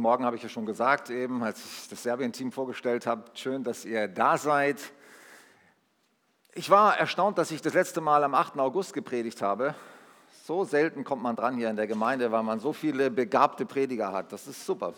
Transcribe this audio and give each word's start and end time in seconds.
Guten 0.00 0.08
Morgen 0.08 0.24
habe 0.24 0.36
ich 0.36 0.42
ja 0.42 0.48
schon 0.48 0.64
gesagt, 0.64 1.10
eben 1.10 1.42
als 1.42 1.58
ich 1.58 1.88
das 1.90 2.02
Serbien-Team 2.04 2.52
vorgestellt 2.52 3.06
habe. 3.06 3.24
Schön, 3.34 3.64
dass 3.64 3.84
ihr 3.84 4.08
da 4.08 4.38
seid. 4.38 4.78
Ich 6.54 6.70
war 6.70 6.96
erstaunt, 6.96 7.36
dass 7.36 7.50
ich 7.50 7.60
das 7.60 7.74
letzte 7.74 8.00
Mal 8.00 8.24
am 8.24 8.34
8. 8.34 8.58
August 8.60 8.94
gepredigt 8.94 9.42
habe. 9.42 9.74
So 10.46 10.64
selten 10.64 11.04
kommt 11.04 11.22
man 11.22 11.36
dran 11.36 11.54
hier 11.58 11.68
in 11.68 11.76
der 11.76 11.86
Gemeinde, 11.86 12.32
weil 12.32 12.42
man 12.42 12.60
so 12.60 12.72
viele 12.72 13.10
begabte 13.10 13.66
Prediger 13.66 14.10
hat. 14.10 14.32
Das 14.32 14.46
ist 14.46 14.64
super. 14.64 14.94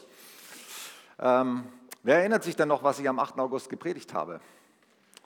Ähm, 1.19 1.65
wer 2.05 2.19
erinnert 2.19 2.45
sich 2.45 2.55
denn 2.55 2.69
noch, 2.69 2.85
was 2.85 3.01
ich 3.01 3.09
am 3.09 3.19
8. 3.19 3.41
August 3.41 3.71
gepredigt 3.71 4.15
habe? 4.15 4.41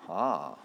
Ah. 0.09 0.57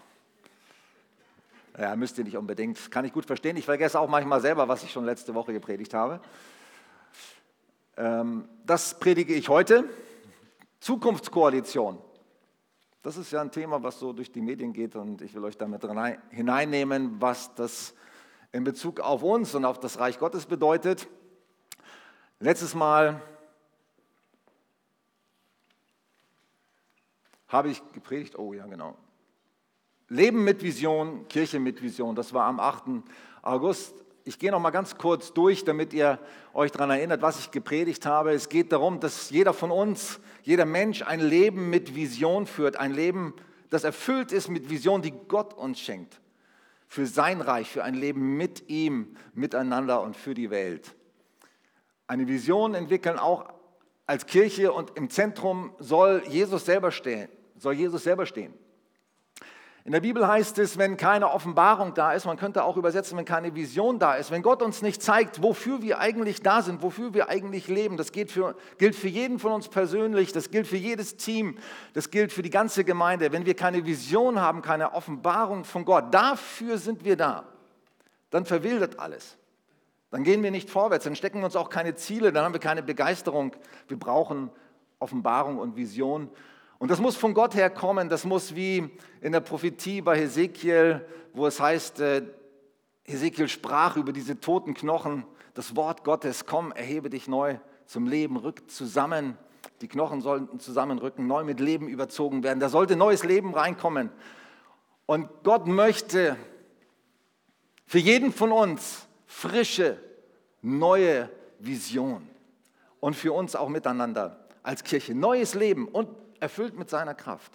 Ja, 1.78 1.94
müsst 1.96 2.16
ihr 2.16 2.24
nicht 2.24 2.38
unbedingt. 2.38 2.90
Kann 2.90 3.04
ich 3.04 3.12
gut 3.12 3.26
verstehen. 3.26 3.58
Ich 3.58 3.66
vergesse 3.66 4.00
auch 4.00 4.08
manchmal 4.08 4.40
selber, 4.40 4.68
was 4.68 4.82
ich 4.82 4.90
schon 4.90 5.04
letzte 5.04 5.34
Woche 5.34 5.52
gepredigt 5.52 5.92
habe. 5.92 6.18
Ähm, 7.96 8.48
das 8.64 8.98
predige 8.98 9.34
ich 9.34 9.48
heute. 9.48 9.84
Zukunftskoalition. 10.80 11.98
Das 13.02 13.16
ist 13.16 13.32
ja 13.32 13.40
ein 13.40 13.50
Thema, 13.50 13.82
was 13.82 13.98
so 13.98 14.12
durch 14.12 14.30
die 14.30 14.40
Medien 14.40 14.72
geht 14.72 14.96
und 14.96 15.22
ich 15.22 15.34
will 15.34 15.44
euch 15.44 15.56
damit 15.56 15.82
hineinnehmen, 16.30 17.20
was 17.20 17.54
das 17.54 17.94
in 18.52 18.64
Bezug 18.64 19.00
auf 19.00 19.22
uns 19.22 19.54
und 19.54 19.64
auf 19.64 19.80
das 19.80 19.98
Reich 19.98 20.18
Gottes 20.18 20.46
bedeutet. 20.46 21.08
Letztes 22.38 22.74
Mal 22.74 23.20
habe 27.48 27.70
ich 27.70 27.82
gepredigt, 27.92 28.38
oh 28.38 28.52
ja 28.52 28.66
genau, 28.66 28.96
Leben 30.08 30.44
mit 30.44 30.62
Vision, 30.62 31.26
Kirche 31.28 31.58
mit 31.58 31.82
Vision, 31.82 32.14
das 32.14 32.32
war 32.32 32.46
am 32.46 32.60
8. 32.60 33.02
August 33.42 34.01
ich 34.24 34.38
gehe 34.38 34.50
noch 34.50 34.60
mal 34.60 34.70
ganz 34.70 34.96
kurz 34.96 35.32
durch, 35.32 35.64
damit 35.64 35.92
ihr 35.92 36.18
euch 36.54 36.70
daran 36.70 36.90
erinnert, 36.90 37.22
was 37.22 37.38
ich 37.38 37.50
gepredigt 37.50 38.06
habe. 38.06 38.32
Es 38.32 38.48
geht 38.48 38.72
darum, 38.72 39.00
dass 39.00 39.30
jeder 39.30 39.52
von 39.52 39.70
uns, 39.70 40.20
jeder 40.42 40.64
Mensch 40.64 41.02
ein 41.02 41.20
Leben 41.20 41.70
mit 41.70 41.94
Vision 41.94 42.46
führt, 42.46 42.76
ein 42.76 42.92
Leben, 42.92 43.34
das 43.70 43.84
erfüllt 43.84 44.32
ist 44.32 44.48
mit 44.48 44.70
Vision, 44.70 45.02
die 45.02 45.12
Gott 45.28 45.54
uns 45.54 45.80
schenkt. 45.80 46.20
Für 46.86 47.06
sein 47.06 47.40
Reich, 47.40 47.70
für 47.70 47.82
ein 47.84 47.94
Leben 47.94 48.36
mit 48.36 48.68
ihm, 48.68 49.16
miteinander 49.34 50.02
und 50.02 50.16
für 50.16 50.34
die 50.34 50.50
Welt. 50.50 50.94
Eine 52.06 52.28
Vision 52.28 52.74
entwickeln 52.74 53.18
auch 53.18 53.48
als 54.06 54.26
Kirche 54.26 54.72
und 54.72 54.96
im 54.96 55.08
Zentrum 55.08 55.72
soll 55.78 56.22
Jesus 56.28 56.66
selber 56.66 56.90
stehen. 56.90 57.28
Soll 57.56 57.74
Jesus 57.74 58.04
selber 58.04 58.26
stehen. 58.26 58.52
In 59.84 59.90
der 59.90 60.00
Bibel 60.00 60.28
heißt 60.28 60.58
es, 60.60 60.78
wenn 60.78 60.96
keine 60.96 61.32
Offenbarung 61.32 61.92
da 61.94 62.12
ist, 62.12 62.24
man 62.24 62.36
könnte 62.36 62.62
auch 62.62 62.76
übersetzen, 62.76 63.18
wenn 63.18 63.24
keine 63.24 63.56
Vision 63.56 63.98
da 63.98 64.14
ist, 64.14 64.30
wenn 64.30 64.42
Gott 64.42 64.62
uns 64.62 64.80
nicht 64.80 65.02
zeigt, 65.02 65.42
wofür 65.42 65.82
wir 65.82 65.98
eigentlich 65.98 66.40
da 66.40 66.62
sind, 66.62 66.82
wofür 66.82 67.14
wir 67.14 67.28
eigentlich 67.28 67.66
leben, 67.66 67.96
das 67.96 68.12
gilt 68.12 68.30
für, 68.30 68.54
gilt 68.78 68.94
für 68.94 69.08
jeden 69.08 69.40
von 69.40 69.50
uns 69.50 69.68
persönlich, 69.68 70.32
das 70.32 70.52
gilt 70.52 70.68
für 70.68 70.76
jedes 70.76 71.16
Team, 71.16 71.58
das 71.94 72.10
gilt 72.10 72.32
für 72.32 72.42
die 72.42 72.50
ganze 72.50 72.84
Gemeinde. 72.84 73.32
Wenn 73.32 73.44
wir 73.44 73.54
keine 73.54 73.84
Vision 73.84 74.40
haben, 74.40 74.62
keine 74.62 74.92
Offenbarung 74.92 75.64
von 75.64 75.84
Gott, 75.84 76.14
dafür 76.14 76.78
sind 76.78 77.04
wir 77.04 77.16
da, 77.16 77.44
dann 78.30 78.46
verwildert 78.46 79.00
alles. 79.00 79.36
Dann 80.12 80.22
gehen 80.22 80.44
wir 80.44 80.52
nicht 80.52 80.70
vorwärts, 80.70 81.06
dann 81.06 81.16
stecken 81.16 81.42
uns 81.42 81.56
auch 81.56 81.70
keine 81.70 81.96
Ziele, 81.96 82.32
dann 82.32 82.44
haben 82.44 82.52
wir 82.52 82.60
keine 82.60 82.84
Begeisterung. 82.84 83.56
Wir 83.88 83.98
brauchen 83.98 84.50
Offenbarung 85.00 85.58
und 85.58 85.74
Vision. 85.74 86.30
Und 86.82 86.90
das 86.90 86.98
muss 86.98 87.14
von 87.14 87.32
Gott 87.32 87.54
her 87.54 87.70
kommen, 87.70 88.08
das 88.08 88.24
muss 88.24 88.56
wie 88.56 88.90
in 89.20 89.30
der 89.30 89.38
Prophetie 89.38 90.00
bei 90.00 90.18
Hesekiel, 90.18 91.06
wo 91.32 91.46
es 91.46 91.60
heißt, 91.60 92.00
äh, 92.00 92.22
Hesekiel 93.04 93.46
sprach 93.46 93.96
über 93.96 94.12
diese 94.12 94.40
toten 94.40 94.74
Knochen, 94.74 95.24
das 95.54 95.76
Wort 95.76 96.02
Gottes, 96.02 96.44
komm, 96.44 96.72
erhebe 96.72 97.08
dich 97.08 97.28
neu 97.28 97.58
zum 97.86 98.08
Leben, 98.08 98.36
rück 98.36 98.68
zusammen. 98.68 99.38
Die 99.80 99.86
Knochen 99.86 100.22
sollten 100.22 100.58
zusammenrücken, 100.58 101.28
neu 101.28 101.44
mit 101.44 101.60
Leben 101.60 101.86
überzogen 101.86 102.42
werden. 102.42 102.58
Da 102.58 102.68
sollte 102.68 102.96
neues 102.96 103.22
Leben 103.22 103.54
reinkommen. 103.54 104.10
Und 105.06 105.28
Gott 105.44 105.68
möchte 105.68 106.36
für 107.86 108.00
jeden 108.00 108.32
von 108.32 108.50
uns 108.50 109.06
frische, 109.26 109.98
neue 110.62 111.30
Vision. 111.60 112.28
Und 112.98 113.14
für 113.14 113.32
uns 113.32 113.54
auch 113.54 113.68
miteinander 113.68 114.48
als 114.64 114.82
Kirche. 114.82 115.14
Neues 115.14 115.54
Leben 115.54 115.86
und 115.86 116.08
erfüllt 116.42 116.76
mit 116.76 116.90
seiner 116.90 117.14
Kraft. 117.14 117.52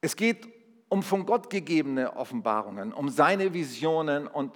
Es 0.00 0.16
geht 0.16 0.48
um 0.88 1.02
von 1.02 1.26
Gott 1.26 1.50
gegebene 1.50 2.16
Offenbarungen, 2.16 2.94
um 2.94 3.10
seine 3.10 3.52
Visionen 3.52 4.26
und 4.26 4.52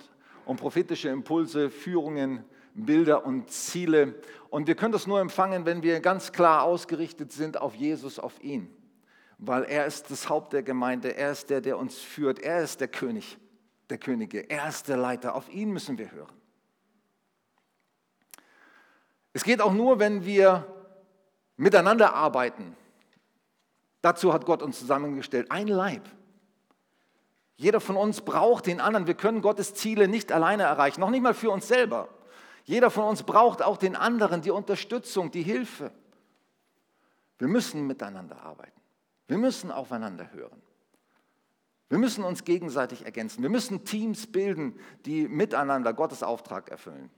um 0.46 0.56
prophetische 0.56 1.10
Impulse, 1.10 1.68
Führungen, 1.68 2.44
Bilder 2.74 3.26
und 3.26 3.50
Ziele. 3.50 4.14
Und 4.48 4.66
wir 4.66 4.74
können 4.74 4.92
das 4.92 5.06
nur 5.06 5.20
empfangen, 5.20 5.66
wenn 5.66 5.82
wir 5.82 6.00
ganz 6.00 6.32
klar 6.32 6.62
ausgerichtet 6.62 7.32
sind 7.32 7.60
auf 7.60 7.74
Jesus, 7.74 8.18
auf 8.18 8.42
ihn. 8.42 8.74
Weil 9.36 9.64
er 9.64 9.84
ist 9.86 10.10
das 10.10 10.30
Haupt 10.30 10.54
der 10.54 10.62
Gemeinde, 10.62 11.14
er 11.16 11.32
ist 11.32 11.50
der, 11.50 11.60
der 11.60 11.76
uns 11.76 11.98
führt, 11.98 12.38
er 12.38 12.62
ist 12.62 12.80
der 12.80 12.88
König 12.88 13.36
der 13.90 13.98
Könige, 13.98 14.48
er 14.48 14.68
ist 14.68 14.88
der 14.88 14.96
Leiter, 14.96 15.34
auf 15.34 15.52
ihn 15.52 15.70
müssen 15.70 15.98
wir 15.98 16.10
hören. 16.12 16.41
Es 19.32 19.44
geht 19.44 19.60
auch 19.60 19.72
nur, 19.72 19.98
wenn 19.98 20.24
wir 20.24 20.66
miteinander 21.56 22.14
arbeiten. 22.14 22.76
Dazu 24.02 24.32
hat 24.32 24.44
Gott 24.44 24.62
uns 24.62 24.78
zusammengestellt. 24.78 25.50
Ein 25.50 25.68
Leib. 25.68 26.02
Jeder 27.56 27.80
von 27.80 27.96
uns 27.96 28.20
braucht 28.22 28.66
den 28.66 28.80
anderen. 28.80 29.06
Wir 29.06 29.14
können 29.14 29.40
Gottes 29.40 29.74
Ziele 29.74 30.08
nicht 30.08 30.32
alleine 30.32 30.64
erreichen, 30.64 31.00
noch 31.00 31.10
nicht 31.10 31.22
mal 31.22 31.34
für 31.34 31.50
uns 31.50 31.68
selber. 31.68 32.08
Jeder 32.64 32.90
von 32.90 33.04
uns 33.04 33.22
braucht 33.22 33.62
auch 33.62 33.76
den 33.76 33.96
anderen, 33.96 34.42
die 34.42 34.50
Unterstützung, 34.50 35.30
die 35.30 35.42
Hilfe. 35.42 35.92
Wir 37.38 37.48
müssen 37.48 37.86
miteinander 37.86 38.40
arbeiten. 38.42 38.80
Wir 39.28 39.38
müssen 39.38 39.70
aufeinander 39.70 40.32
hören. 40.32 40.60
Wir 41.88 41.98
müssen 41.98 42.24
uns 42.24 42.44
gegenseitig 42.44 43.04
ergänzen. 43.04 43.42
Wir 43.42 43.50
müssen 43.50 43.84
Teams 43.84 44.26
bilden, 44.26 44.78
die 45.04 45.28
miteinander 45.28 45.92
Gottes 45.92 46.22
Auftrag 46.22 46.70
erfüllen. 46.70 47.10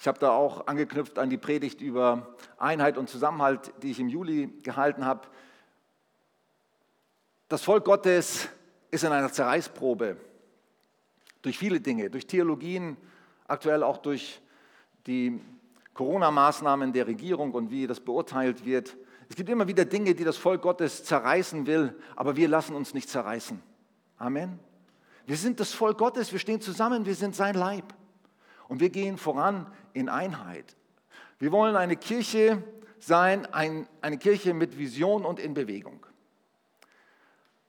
Ich 0.00 0.06
habe 0.06 0.18
da 0.18 0.30
auch 0.30 0.66
angeknüpft 0.68 1.18
an 1.18 1.28
die 1.28 1.38
Predigt 1.38 1.80
über 1.80 2.36
Einheit 2.56 2.98
und 2.98 3.08
Zusammenhalt, 3.08 3.72
die 3.82 3.90
ich 3.90 3.98
im 3.98 4.08
Juli 4.08 4.48
gehalten 4.62 5.04
habe. 5.04 5.26
Das 7.48 7.64
Volk 7.64 7.84
Gottes 7.84 8.48
ist 8.90 9.02
in 9.02 9.10
einer 9.10 9.32
Zerreißprobe 9.32 10.16
durch 11.42 11.58
viele 11.58 11.80
Dinge, 11.80 12.10
durch 12.10 12.26
Theologien, 12.26 12.96
aktuell 13.46 13.82
auch 13.82 13.96
durch 13.96 14.40
die 15.06 15.40
Corona-Maßnahmen 15.94 16.92
der 16.92 17.08
Regierung 17.08 17.52
und 17.52 17.70
wie 17.70 17.86
das 17.88 17.98
beurteilt 17.98 18.64
wird. 18.64 18.96
Es 19.28 19.34
gibt 19.34 19.48
immer 19.48 19.66
wieder 19.66 19.84
Dinge, 19.84 20.14
die 20.14 20.24
das 20.24 20.36
Volk 20.36 20.62
Gottes 20.62 21.04
zerreißen 21.04 21.66
will, 21.66 21.94
aber 22.14 22.36
wir 22.36 22.46
lassen 22.46 22.76
uns 22.76 22.94
nicht 22.94 23.08
zerreißen. 23.08 23.60
Amen. 24.16 24.60
Wir 25.26 25.36
sind 25.36 25.58
das 25.58 25.72
Volk 25.72 25.98
Gottes, 25.98 26.30
wir 26.30 26.38
stehen 26.38 26.60
zusammen, 26.60 27.04
wir 27.04 27.14
sind 27.16 27.34
sein 27.34 27.54
Leib. 27.54 27.94
Und 28.68 28.80
wir 28.80 28.90
gehen 28.90 29.18
voran 29.18 29.66
in 29.92 30.08
Einheit. 30.08 30.76
Wir 31.38 31.52
wollen 31.52 31.76
eine 31.76 31.96
Kirche 31.96 32.62
sein, 32.98 33.46
ein, 33.52 33.88
eine 34.00 34.18
Kirche 34.18 34.54
mit 34.54 34.78
Vision 34.78 35.24
und 35.24 35.40
in 35.40 35.54
Bewegung. 35.54 36.04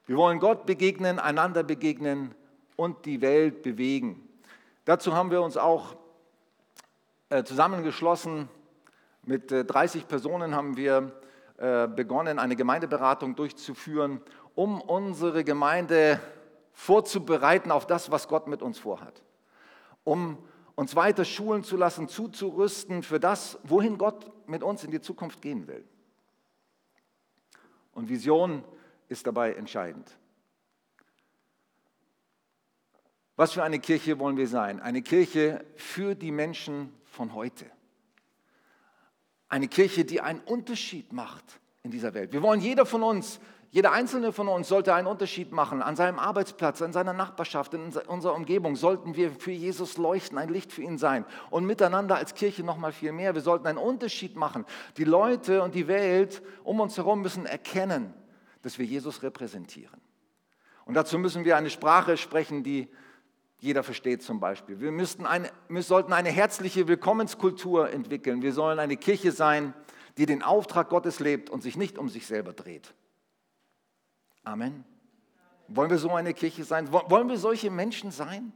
Wir 0.05 0.17
wollen 0.17 0.39
Gott 0.39 0.65
begegnen, 0.65 1.19
einander 1.19 1.63
begegnen 1.63 2.33
und 2.75 3.05
die 3.05 3.21
Welt 3.21 3.61
bewegen. 3.61 4.27
Dazu 4.85 5.13
haben 5.13 5.29
wir 5.29 5.41
uns 5.41 5.55
auch 5.55 5.95
äh, 7.29 7.43
zusammengeschlossen. 7.43 8.49
Mit 9.23 9.51
äh, 9.51 9.63
30 9.63 10.07
Personen 10.07 10.55
haben 10.55 10.77
wir 10.77 11.11
äh, 11.57 11.87
begonnen, 11.87 12.39
eine 12.39 12.55
Gemeindeberatung 12.55 13.35
durchzuführen, 13.35 14.19
um 14.55 14.81
unsere 14.81 15.43
Gemeinde 15.43 16.19
vorzubereiten 16.73 17.69
auf 17.69 17.85
das, 17.85 18.09
was 18.09 18.27
Gott 18.27 18.47
mit 18.47 18.63
uns 18.63 18.79
vorhat. 18.79 19.21
Um 20.03 20.37
uns 20.79 20.95
weiter 20.95 21.25
schulen 21.25 21.65
zu 21.65 21.75
lassen, 21.75 22.07
zuzurüsten 22.07 23.03
für 23.03 23.19
das, 23.19 23.59
wohin 23.63 23.97
Gott 23.97 24.31
mit 24.47 24.63
uns 24.63 24.85
in 24.85 24.91
die 24.91 25.01
Zukunft 25.01 25.41
gehen 25.41 25.67
will. 25.67 25.83
Und 27.91 28.07
Vision 28.07 28.63
ist 29.09 29.27
dabei 29.27 29.55
entscheidend. 29.55 30.17
Was 33.35 33.51
für 33.51 33.61
eine 33.61 33.79
Kirche 33.79 34.19
wollen 34.19 34.37
wir 34.37 34.47
sein? 34.47 34.79
Eine 34.79 35.01
Kirche 35.01 35.65
für 35.75 36.15
die 36.15 36.31
Menschen 36.31 36.93
von 37.03 37.33
heute. 37.33 37.65
Eine 39.49 39.67
Kirche, 39.67 40.05
die 40.05 40.21
einen 40.21 40.39
Unterschied 40.39 41.11
macht 41.11 41.59
in 41.83 41.91
dieser 41.91 42.13
Welt. 42.13 42.31
Wir 42.31 42.41
wollen 42.41 42.61
jeder 42.61 42.85
von 42.85 43.03
uns 43.03 43.41
jeder 43.71 43.91
einzelne 43.91 44.33
von 44.33 44.47
uns 44.47 44.67
sollte 44.67 44.95
einen 44.95 45.05
Unterschied 45.05 45.51
machen. 45.51 45.83
An 45.83 45.95
seinem 45.95 46.17
Arbeitsplatz, 46.17 46.81
in 46.81 46.91
seiner 46.91 47.13
Nachbarschaft, 47.13 47.75
in 47.75 47.93
unserer 48.07 48.33
Umgebung 48.33 48.75
sollten 48.75 49.15
wir 49.15 49.31
für 49.31 49.51
Jesus 49.51 49.97
leuchten, 49.97 50.39
ein 50.39 50.49
Licht 50.49 50.71
für 50.71 50.81
ihn 50.81 50.97
sein. 50.97 51.23
Und 51.51 51.65
miteinander 51.65 52.15
als 52.15 52.33
Kirche 52.33 52.63
noch 52.63 52.77
mal 52.77 52.91
viel 52.91 53.11
mehr. 53.11 53.35
Wir 53.35 53.41
sollten 53.41 53.67
einen 53.67 53.77
Unterschied 53.77 54.35
machen. 54.35 54.65
Die 54.97 55.03
Leute 55.03 55.61
und 55.61 55.75
die 55.75 55.87
Welt 55.87 56.41
um 56.63 56.79
uns 56.79 56.97
herum 56.97 57.21
müssen 57.21 57.45
erkennen, 57.45 58.13
dass 58.63 58.79
wir 58.79 58.85
Jesus 58.85 59.21
repräsentieren. 59.21 60.01
Und 60.85 60.95
dazu 60.95 61.19
müssen 61.19 61.45
wir 61.45 61.55
eine 61.55 61.69
Sprache 61.69 62.17
sprechen, 62.17 62.63
die 62.63 62.87
jeder 63.59 63.83
versteht 63.83 64.23
zum 64.23 64.39
Beispiel. 64.39 64.79
Wir, 64.79 64.91
müssten 64.91 65.27
eine, 65.27 65.51
wir 65.67 65.83
sollten 65.83 66.13
eine 66.13 66.29
herzliche 66.29 66.87
Willkommenskultur 66.87 67.91
entwickeln. 67.91 68.41
Wir 68.41 68.53
sollen 68.53 68.79
eine 68.79 68.97
Kirche 68.97 69.31
sein, 69.31 69.75
die 70.17 70.25
den 70.25 70.41
Auftrag 70.41 70.89
Gottes 70.89 71.19
lebt 71.19 71.51
und 71.51 71.61
sich 71.61 71.77
nicht 71.77 71.99
um 71.99 72.09
sich 72.09 72.25
selber 72.25 72.53
dreht. 72.53 72.95
Amen. 74.43 74.83
Wollen 75.67 75.89
wir 75.89 75.97
so 75.97 76.11
eine 76.11 76.33
Kirche 76.33 76.63
sein? 76.63 76.91
Wollen 76.91 77.29
wir 77.29 77.37
solche 77.37 77.69
Menschen 77.69 78.11
sein? 78.11 78.51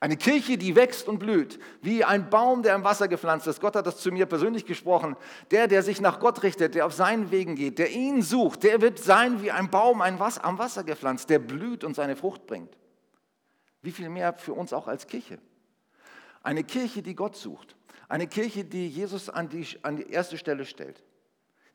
Eine 0.00 0.16
Kirche, 0.16 0.58
die 0.58 0.76
wächst 0.76 1.08
und 1.08 1.18
blüht, 1.18 1.58
wie 1.80 2.04
ein 2.04 2.28
Baum, 2.28 2.62
der 2.62 2.74
im 2.74 2.84
Wasser 2.84 3.08
gepflanzt 3.08 3.46
ist. 3.46 3.60
Gott 3.60 3.74
hat 3.74 3.86
das 3.86 3.98
zu 3.98 4.12
mir 4.12 4.26
persönlich 4.26 4.66
gesprochen. 4.66 5.16
Der, 5.50 5.66
der 5.66 5.82
sich 5.82 6.00
nach 6.00 6.20
Gott 6.20 6.42
richtet, 6.42 6.74
der 6.74 6.84
auf 6.84 6.92
seinen 6.92 7.30
Wegen 7.30 7.54
geht, 7.54 7.78
der 7.78 7.90
ihn 7.90 8.20
sucht, 8.20 8.64
der 8.64 8.82
wird 8.82 8.98
sein 8.98 9.42
wie 9.42 9.50
ein 9.50 9.70
Baum 9.70 10.02
am 10.02 10.18
Wasser 10.18 10.84
gepflanzt, 10.84 11.30
der 11.30 11.38
blüht 11.38 11.84
und 11.84 11.96
seine 11.96 12.16
Frucht 12.16 12.46
bringt. 12.46 12.76
Wie 13.80 13.92
viel 13.92 14.08
mehr 14.08 14.34
für 14.34 14.52
uns 14.52 14.72
auch 14.72 14.88
als 14.88 15.06
Kirche? 15.06 15.38
Eine 16.42 16.64
Kirche, 16.64 17.02
die 17.02 17.14
Gott 17.14 17.36
sucht. 17.36 17.76
Eine 18.08 18.26
Kirche, 18.26 18.64
die 18.64 18.88
Jesus 18.88 19.30
an 19.30 19.48
die, 19.48 19.66
an 19.82 19.96
die 19.96 20.10
erste 20.10 20.36
Stelle 20.36 20.66
stellt. 20.66 21.02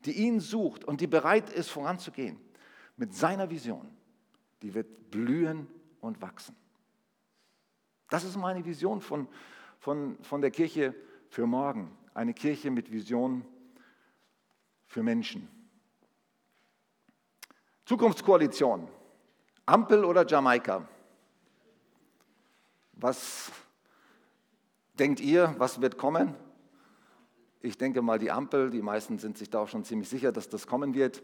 Die 0.04 0.12
ihn 0.12 0.40
sucht 0.40 0.84
und 0.84 1.00
die 1.00 1.06
bereit 1.06 1.50
ist, 1.50 1.70
voranzugehen. 1.70 2.38
Mit 2.96 3.14
seiner 3.14 3.50
Vision. 3.50 3.88
Die 4.62 4.74
wird 4.74 5.10
blühen 5.10 5.66
und 6.00 6.20
wachsen. 6.22 6.56
Das 8.08 8.24
ist 8.24 8.36
meine 8.36 8.64
Vision 8.64 9.00
von, 9.00 9.28
von, 9.78 10.18
von 10.22 10.40
der 10.40 10.50
Kirche 10.50 10.94
für 11.28 11.46
morgen. 11.46 11.96
Eine 12.12 12.34
Kirche 12.34 12.70
mit 12.70 12.90
Vision 12.90 13.44
für 14.86 15.02
Menschen. 15.02 15.48
Zukunftskoalition. 17.84 18.88
Ampel 19.66 20.04
oder 20.04 20.26
Jamaika? 20.26 20.88
Was 22.92 23.52
denkt 24.98 25.20
ihr, 25.20 25.54
was 25.58 25.80
wird 25.80 25.96
kommen? 25.96 26.34
Ich 27.62 27.76
denke 27.76 28.00
mal 28.00 28.18
die 28.18 28.30
Ampel, 28.30 28.70
die 28.70 28.80
meisten 28.80 29.18
sind 29.18 29.36
sich 29.36 29.50
da 29.50 29.60
auch 29.60 29.68
schon 29.68 29.84
ziemlich 29.84 30.08
sicher, 30.08 30.32
dass 30.32 30.48
das 30.48 30.66
kommen 30.66 30.94
wird. 30.94 31.22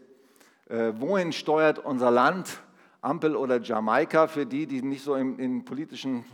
Äh, 0.69 0.93
wohin 0.97 1.31
steuert 1.31 1.79
unser 1.79 2.11
Land? 2.11 2.61
Ampel 3.01 3.35
oder 3.35 3.59
Jamaika? 3.59 4.27
Für 4.27 4.45
die, 4.45 4.67
die 4.67 4.83
nicht 4.83 5.03
so 5.03 5.15
in, 5.15 5.39
in 5.39 5.65
politischen 5.65 6.25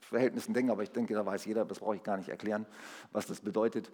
Verhältnissen 0.00 0.52
denken, 0.52 0.70
aber 0.70 0.82
ich 0.82 0.90
denke, 0.90 1.14
da 1.14 1.24
weiß 1.24 1.46
jeder, 1.46 1.64
das 1.64 1.78
brauche 1.78 1.96
ich 1.96 2.02
gar 2.02 2.18
nicht 2.18 2.28
erklären, 2.28 2.66
was 3.12 3.26
das 3.26 3.40
bedeutet. 3.40 3.90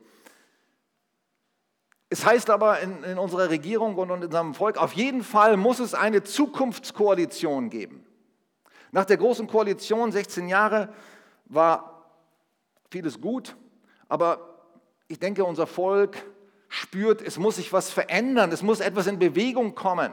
Es 2.11 2.27
heißt 2.27 2.51
aber 2.51 2.81
in, 2.81 3.05
in 3.05 3.19
unserer 3.19 3.49
Regierung 3.49 3.95
und 3.95 4.11
in 4.11 4.25
unserem 4.25 4.55
Volk, 4.55 4.77
auf 4.79 4.93
jeden 4.95 5.23
Fall 5.23 5.57
muss 5.57 5.79
es 5.79 5.95
eine 5.95 6.25
Zukunftskoalition 6.25 7.71
geben. 7.71 8.05
Nach 8.91 9.05
der 9.05 9.17
großen 9.17 9.47
Koalition, 9.47 10.11
16 10.11 10.49
Jahre, 10.49 10.93
war 11.47 12.05
vieles 12.91 13.21
gut, 13.21 13.57
aber 14.09 14.52
ich 15.13 15.19
denke, 15.19 15.45
unser 15.45 15.67
Volk 15.67 16.25
spürt, 16.71 17.21
es 17.21 17.39
muss 17.39 17.57
sich 17.57 17.71
was 17.71 17.91
verändern, 17.91 18.51
es 18.51 18.63
muss 18.63 18.81
etwas 18.81 19.07
in 19.07 19.19
Bewegung 19.19 19.75
kommen. 19.75 20.11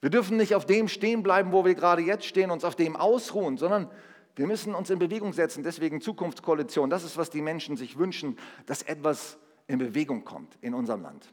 Wir 0.00 0.08
dürfen 0.08 0.38
nicht 0.38 0.54
auf 0.54 0.64
dem 0.64 0.88
stehen 0.88 1.22
bleiben, 1.22 1.52
wo 1.52 1.66
wir 1.66 1.74
gerade 1.74 2.00
jetzt 2.00 2.24
stehen, 2.24 2.50
uns 2.50 2.64
auf 2.64 2.74
dem 2.74 2.96
ausruhen, 2.96 3.58
sondern 3.58 3.90
wir 4.34 4.46
müssen 4.46 4.74
uns 4.74 4.88
in 4.88 4.98
Bewegung 4.98 5.34
setzen, 5.34 5.62
deswegen 5.62 6.00
Zukunftskoalition. 6.00 6.88
Das 6.88 7.04
ist, 7.04 7.18
was 7.18 7.28
die 7.28 7.42
Menschen 7.42 7.76
sich 7.76 7.98
wünschen, 7.98 8.38
dass 8.64 8.82
etwas 8.82 9.36
in 9.66 9.78
Bewegung 9.78 10.24
kommt 10.24 10.56
in 10.62 10.72
unserem 10.72 11.02
Land. 11.02 11.30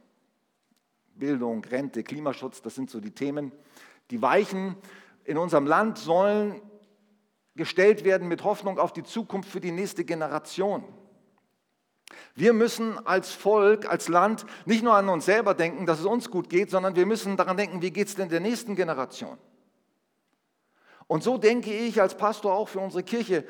Bildung, 1.14 1.64
Rente, 1.64 2.02
Klimaschutz, 2.02 2.60
das 2.60 2.74
sind 2.74 2.90
so 2.90 3.00
die 3.00 3.12
Themen. 3.12 3.52
Die 4.10 4.20
Weichen 4.20 4.76
in 5.24 5.38
unserem 5.38 5.66
Land 5.66 5.96
sollen 5.96 6.60
gestellt 7.56 8.04
werden 8.04 8.28
mit 8.28 8.44
Hoffnung 8.44 8.78
auf 8.78 8.92
die 8.92 9.02
Zukunft 9.02 9.48
für 9.48 9.60
die 9.60 9.72
nächste 9.72 10.04
Generation. 10.04 10.84
Wir 12.34 12.52
müssen 12.52 13.04
als 13.06 13.32
Volk, 13.32 13.86
als 13.86 14.08
Land 14.08 14.46
nicht 14.64 14.82
nur 14.82 14.94
an 14.94 15.08
uns 15.08 15.24
selber 15.24 15.54
denken, 15.54 15.86
dass 15.86 16.00
es 16.00 16.06
uns 16.06 16.30
gut 16.30 16.48
geht, 16.48 16.70
sondern 16.70 16.96
wir 16.96 17.06
müssen 17.06 17.36
daran 17.36 17.56
denken, 17.56 17.82
wie 17.82 17.90
geht 17.90 18.08
es 18.08 18.14
denn 18.14 18.28
der 18.28 18.40
nächsten 18.40 18.76
Generation. 18.76 19.38
Und 21.06 21.22
so 21.22 21.38
denke 21.38 21.72
ich 21.72 22.00
als 22.00 22.16
Pastor 22.16 22.54
auch 22.54 22.68
für 22.68 22.78
unsere 22.78 23.02
Kirche. 23.02 23.44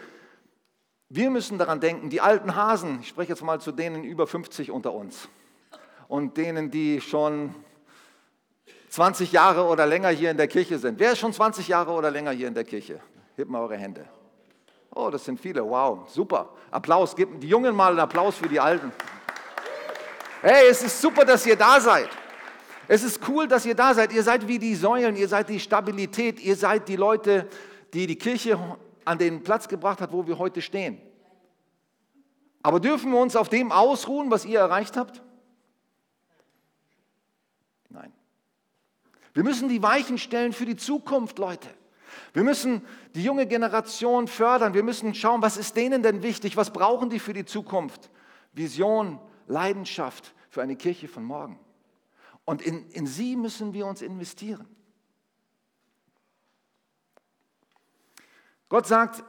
Wir 1.09 1.31
müssen 1.31 1.59
daran 1.59 1.81
denken, 1.81 2.09
die 2.09 2.21
alten 2.21 2.55
Hasen, 2.55 3.01
ich 3.01 3.09
spreche 3.09 3.33
jetzt 3.33 3.43
mal 3.43 3.61
zu 3.61 3.73
denen 3.73 4.05
über 4.05 4.27
50 4.27 4.71
unter 4.71 4.93
uns 4.93 5.29
und 6.09 6.37
denen, 6.37 6.71
die 6.71 7.01
schon 7.01 7.55
20 8.89 9.33
Jahre 9.33 9.65
oder 9.65 9.87
länger 9.87 10.09
hier 10.09 10.31
in 10.31 10.37
der 10.37 10.49
Kirche 10.49 10.79
sind. 10.79 10.99
Wer 10.99 11.13
ist 11.13 11.19
schon 11.19 11.33
20 11.33 11.69
Jahre 11.69 11.93
oder 11.93 12.11
länger 12.11 12.33
hier 12.33 12.49
in 12.49 12.55
der 12.55 12.65
Kirche? 12.65 13.01
Hebt 13.37 13.51
mal 13.51 13.61
eure 13.61 13.77
Hände. 13.77 14.09
Oh, 14.93 15.11
das 15.11 15.25
sind 15.25 15.41
viele. 15.41 15.65
Wow, 15.69 16.09
super. 16.09 16.51
Applaus. 16.71 17.15
Gebt 17.15 17.43
die 17.43 17.49
Jungen 17.49 17.75
mal 17.75 17.91
einen 17.91 18.01
Applaus 18.01 18.37
für 18.37 18.49
die 18.49 18.59
Alten. 18.59 18.93
Hey, 20.43 20.69
es 20.69 20.83
ist 20.83 21.01
super, 21.01 21.25
dass 21.25 21.47
ihr 21.47 21.57
da 21.57 21.81
seid. 21.81 22.09
Es 22.89 23.05
ist 23.05 23.21
cool, 23.29 23.47
dass 23.47 23.65
ihr 23.67 23.75
da 23.75 23.95
seid. 23.95 24.13
Ihr 24.13 24.23
seid 24.23 24.49
wie 24.49 24.59
die 24.59 24.75
Säulen, 24.75 25.15
ihr 25.15 25.29
seid 25.29 25.49
die 25.49 25.61
Stabilität, 25.61 26.41
ihr 26.41 26.57
seid 26.57 26.89
die 26.89 26.97
Leute, 26.97 27.49
die 27.93 28.07
die 28.07 28.17
Kirche 28.17 28.59
an 29.05 29.19
den 29.19 29.45
Platz 29.45 29.69
gebracht 29.69 30.01
hat, 30.01 30.13
wo 30.13 30.27
wir 30.27 30.39
heute 30.39 30.61
stehen. 30.61 31.01
Aber 32.63 32.81
dürfen 32.81 33.13
wir 33.13 33.21
uns 33.21 33.37
auf 33.37 33.49
dem 33.49 33.71
ausruhen, 33.71 34.31
was 34.31 34.45
ihr 34.45 34.59
erreicht 34.59 34.97
habt? 34.97 35.23
Nein. 37.89 38.13
Wir 39.35 39.45
müssen 39.45 39.69
die 39.69 39.83
Weichen 39.83 40.19
stellen 40.19 40.53
für 40.53 40.67
die 40.67 40.77
Zukunft, 40.77 41.39
Leute. 41.39 41.69
Wir 42.33 42.45
müssen 42.45 42.83
die 43.15 43.25
junge 43.25 43.47
Generation 43.47 44.29
fördern. 44.29 44.75
Wir 44.75 44.83
müssen 44.83 45.15
schauen, 45.15 45.43
was 45.43 45.57
ist 45.57 45.77
denen 45.77 46.03
denn 46.03 46.23
wichtig? 46.23 46.57
Was 46.57 46.73
brauchen 46.73 47.11
die 47.11 47.19
für 47.19 47.33
die 47.33 47.45
Zukunft? 47.45 48.11
Vision, 48.53 49.19
Leidenschaft 49.47 50.35
für 50.49 50.63
eine 50.63 50.77
Kirche 50.77 51.09
von 51.09 51.25
morgen. 51.25 51.59
Und 52.45 52.63
in, 52.63 52.89
in 52.91 53.07
sie 53.07 53.37
müssen 53.37 53.73
wir 53.73 53.87
uns 53.87 54.03
investieren. 54.03 54.67
Gott 58.69 58.87
sagt 58.87 59.25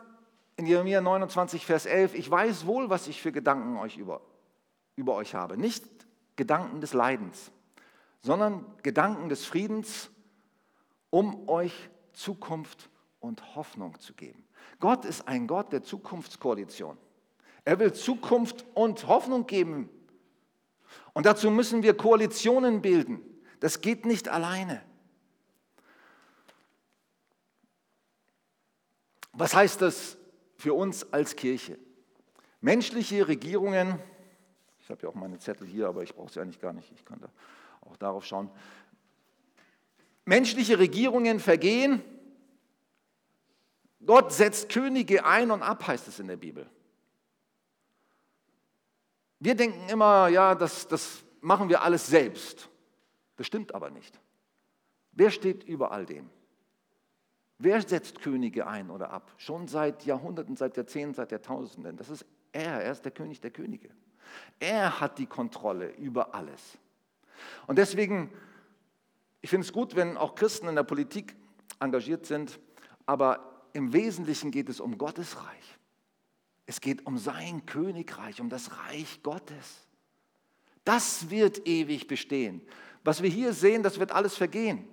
in 0.56 0.68
Jeremia 0.68 1.01
29, 1.01 1.65
Vers 1.65 1.88
11, 1.88 2.13
ich 2.13 2.30
weiß 2.30 2.68
wohl, 2.68 2.92
was 2.92 3.07
ich 3.07 3.21
für 3.21 3.31
Gedanken 3.31 3.77
euch 3.77 3.97
über, 3.97 4.21
über 4.95 5.15
euch 5.15 5.33
habe. 5.33 5.57
Nicht 5.57 5.83
Gedanken 6.36 6.81
des 6.81 6.94
Leidens, 6.94 7.51
sondern 8.21 8.65
Gedanken 8.83 9.30
des 9.30 9.45
Friedens, 9.45 10.12
um 11.09 11.50
euch 11.50 11.89
Zukunft 12.13 12.91
und 13.21 13.56
Hoffnung 13.56 13.97
zu 14.00 14.13
geben. 14.13 14.44
Gott 14.79 15.06
ist 15.06 15.27
ein 15.27 15.47
Gott 15.47 15.71
der 15.71 15.83
Zukunftskoalition. 15.83 16.97
Er 17.63 17.79
will 17.79 17.94
Zukunft 17.94 18.66
und 18.73 19.07
Hoffnung 19.07 19.47
geben 19.47 19.90
und 21.13 21.25
dazu 21.25 21.49
müssen 21.49 21.83
wir 21.83 21.95
Koalitionen 21.95 22.81
bilden. 22.81 23.21
Das 23.59 23.81
geht 23.81 24.06
nicht 24.06 24.28
alleine. 24.28 24.81
Was 29.33 29.56
heißt 29.56 29.81
das 29.81 30.18
für 30.57 30.73
uns 30.73 31.13
als 31.13 31.35
Kirche? 31.35 31.78
Menschliche 32.59 33.28
Regierungen, 33.28 33.99
ich 34.80 34.90
habe 34.90 35.01
ja 35.04 35.09
auch 35.09 35.16
meine 35.16 35.40
Zettel 35.40 35.68
hier, 35.68 35.87
aber 35.87 36.04
ich 36.04 36.13
brauche 36.13 36.31
sie 36.31 36.42
eigentlich 36.42 36.59
gar 36.59 36.73
nicht, 36.73 36.92
ich 36.94 37.06
kann 37.06 37.19
da 37.19 37.30
auch 37.81 37.97
darauf 37.97 38.25
schauen. 38.25 38.49
Menschliche 40.25 40.78
Regierungen 40.78 41.40
vergehen, 41.40 42.04
Gott 44.06 44.31
setzt 44.34 44.70
Könige 44.70 45.26
ein 45.26 45.52
und 45.52 45.62
ab, 45.62 45.86
heißt 45.86 46.08
es 46.08 46.20
in 46.20 46.28
der 46.28 46.38
Bibel. 46.38 46.70
Wir 49.40 49.56
denken 49.56 49.90
immer, 49.90 50.28
ja, 50.28 50.56
das, 50.56 50.88
das 50.88 51.24
machen 51.42 51.70
wir 51.70 51.81
alles 51.81 52.08
selbst. 52.08 52.70
Das 53.38 53.48
stimmt 53.48 53.74
aber 53.74 53.90
nicht. 53.90 54.20
Wer 55.14 55.31
steht 55.31 55.64
über 55.64 55.92
all 55.92 56.06
dem? 56.06 56.30
Wer 57.58 57.81
setzt 57.81 58.22
Könige 58.22 58.66
ein 58.68 58.90
oder 58.90 59.12
ab? 59.12 59.34
Schon 59.38 59.68
seit 59.68 60.06
Jahrhunderten, 60.06 60.56
seit 60.56 60.78
Jahrzehnten, 60.78 61.14
seit 61.14 61.31
Jahrtausenden. 61.31 61.98
Das 61.98 62.10
ist 62.10 62.26
er. 62.52 62.84
Er 62.84 62.92
ist 62.92 63.04
der 63.04 63.12
König 63.12 63.42
der 63.42 63.52
Könige. 63.52 63.90
Er 64.60 65.00
hat 65.00 65.18
die 65.18 65.26
Kontrolle 65.26 65.90
über 65.96 66.34
alles. 66.34 66.78
Und 67.68 67.78
deswegen, 67.78 68.31
ich 69.42 69.50
finde 69.50 69.66
es 69.66 69.74
gut, 69.74 69.96
wenn 69.96 70.18
auch 70.18 70.36
Christen 70.36 70.68
in 70.68 70.76
der 70.76 70.84
Politik 70.84 71.36
engagiert 71.80 72.26
sind, 72.26 72.60
aber 73.06 73.51
im 73.73 73.94
Wesentlichen 73.94 74.51
geht 74.51 74.69
es 74.69 74.80
um 74.80 74.97
Gottes 74.97 75.37
Reich. 75.37 75.78
Es 76.66 76.80
geht 76.81 77.06
um 77.06 77.18
sein 77.18 77.66
Königreich, 77.66 78.40
um 78.40 78.49
das 78.49 78.78
Reich 78.78 79.21
Gottes. 79.23 79.87
Das 80.83 81.30
wird 81.30 81.68
ewig 81.68 82.07
bestehen. 82.07 82.61
Was 83.04 83.21
wir 83.21 83.30
hier 83.30 83.54
sehen, 83.54 83.83
das 83.83 83.99
wird 83.99 84.11
alles 84.11 84.35
vergehen. 84.35 84.87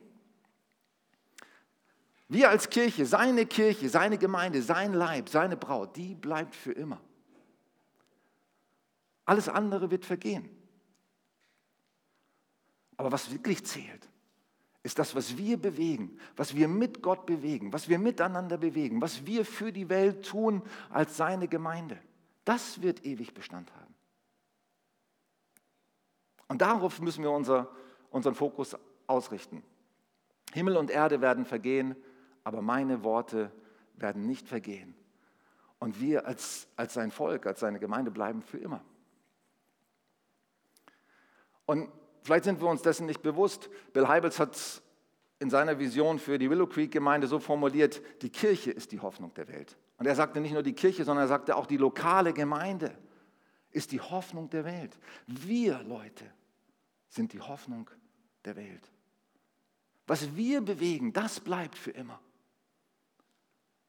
Wir 2.29 2.51
als 2.51 2.69
Kirche, 2.69 3.07
seine 3.07 3.47
Kirche, 3.47 3.89
seine 3.89 4.19
Gemeinde, 4.19 4.63
sein 4.63 4.93
Leib, 4.93 5.29
seine 5.29 5.57
Braut, 5.57 5.97
die 5.97 6.15
bleibt 6.15 6.55
für 6.55 6.73
immer. 6.73 7.01
Alles 9.25 9.49
andere 9.49 9.91
wird 9.91 10.05
vergehen. 10.05 10.49
Aber 12.97 13.13
was 13.13 13.31
wirklich 13.31 13.65
zählt, 13.65 14.09
ist 14.89 14.99
das, 14.99 15.15
was 15.15 15.37
wir 15.37 15.59
bewegen, 15.59 16.19
was 16.35 16.57
wir 16.57 16.67
mit 16.67 17.03
Gott 17.03 17.27
bewegen, 17.27 17.75
was 17.75 17.91
wir 17.91 17.99
miteinander 17.99 18.57
bewegen, 18.57 19.03
was 19.03 19.27
wir 19.27 19.45
für 19.45 19.71
die 19.71 19.91
Welt 19.91 20.27
tun 20.27 20.63
als 20.89 21.19
seine 21.19 21.47
Gemeinde. 21.47 22.01
Das 22.47 22.81
wird 22.81 23.05
ewig 23.05 23.35
Bestand 23.35 23.71
haben. 23.75 23.95
Und 26.49 26.63
darauf 26.63 27.03
müssen 27.03 27.23
wir 27.23 27.31
unser, 27.31 27.69
unseren 28.09 28.35
Fokus 28.35 28.79
ausrichten. 29.07 29.63
Himmel 30.55 30.79
und 30.79 30.91
Erde 30.91 31.21
werden 31.21 31.45
vergehen, 31.45 31.95
aber 32.43 32.63
meine 32.63 33.05
Worte 33.05 33.53
werden 33.93 34.27
nicht 34.27 34.49
vergehen. 34.49 34.95
Und 35.79 36.01
wir 36.01 36.27
als, 36.27 36.67
als 36.77 36.95
sein 36.95 37.11
Volk, 37.11 37.45
als 37.45 37.61
seine 37.61 37.79
Gemeinde 37.79 38.11
bleiben 38.11 38.41
für 38.41 38.57
immer. 38.57 38.83
Und 41.67 41.91
vielleicht 42.23 42.45
sind 42.45 42.61
wir 42.61 42.69
uns 42.69 42.83
dessen 42.83 43.07
nicht 43.07 43.23
bewusst. 43.23 43.71
Bill 43.93 44.09
Heibels 44.09 44.39
hat 44.39 44.55
es 44.55 44.83
in 45.39 45.51
seiner 45.51 45.79
Vision 45.79 46.19
für 46.19 46.39
die 46.39 46.51
Willow 46.51 46.67
Creek 46.67 46.91
Gemeinde 46.91 47.27
so 47.27 47.39
formuliert, 47.39 48.03
die 48.23 48.31
Kirche 48.31 48.71
ist 48.71 48.93
die 48.93 49.01
Hoffnung 49.01 49.33
der 49.35 49.49
Welt. 49.49 49.77
Und 49.99 50.07
er 50.07 50.15
sagte 50.15 50.41
nicht 50.41 50.53
nur 50.53 50.63
die 50.63 50.73
Kirche, 50.73 51.05
sondern 51.05 51.25
er 51.25 51.29
sagte 51.29 51.57
auch 51.57 51.67
die 51.67 51.77
lokale 51.77 52.33
Gemeinde 52.33 52.97
ist 53.71 53.93
die 53.93 54.01
Hoffnung 54.01 54.51
der 54.51 54.65
Welt. 54.65 54.99
Wir 55.27 55.83
Leute 55.83 56.25
sind 57.09 57.33
die 57.33 57.41
Hoffnung 57.41 57.89
der 58.45 58.57
Welt. 58.57 58.91
Was 60.07 60.35
wir 60.37 60.61
bewegen, 60.61 61.13
das 61.13 61.41
bleibt 61.41 61.77
für 61.77 61.91
immer. 61.91 62.21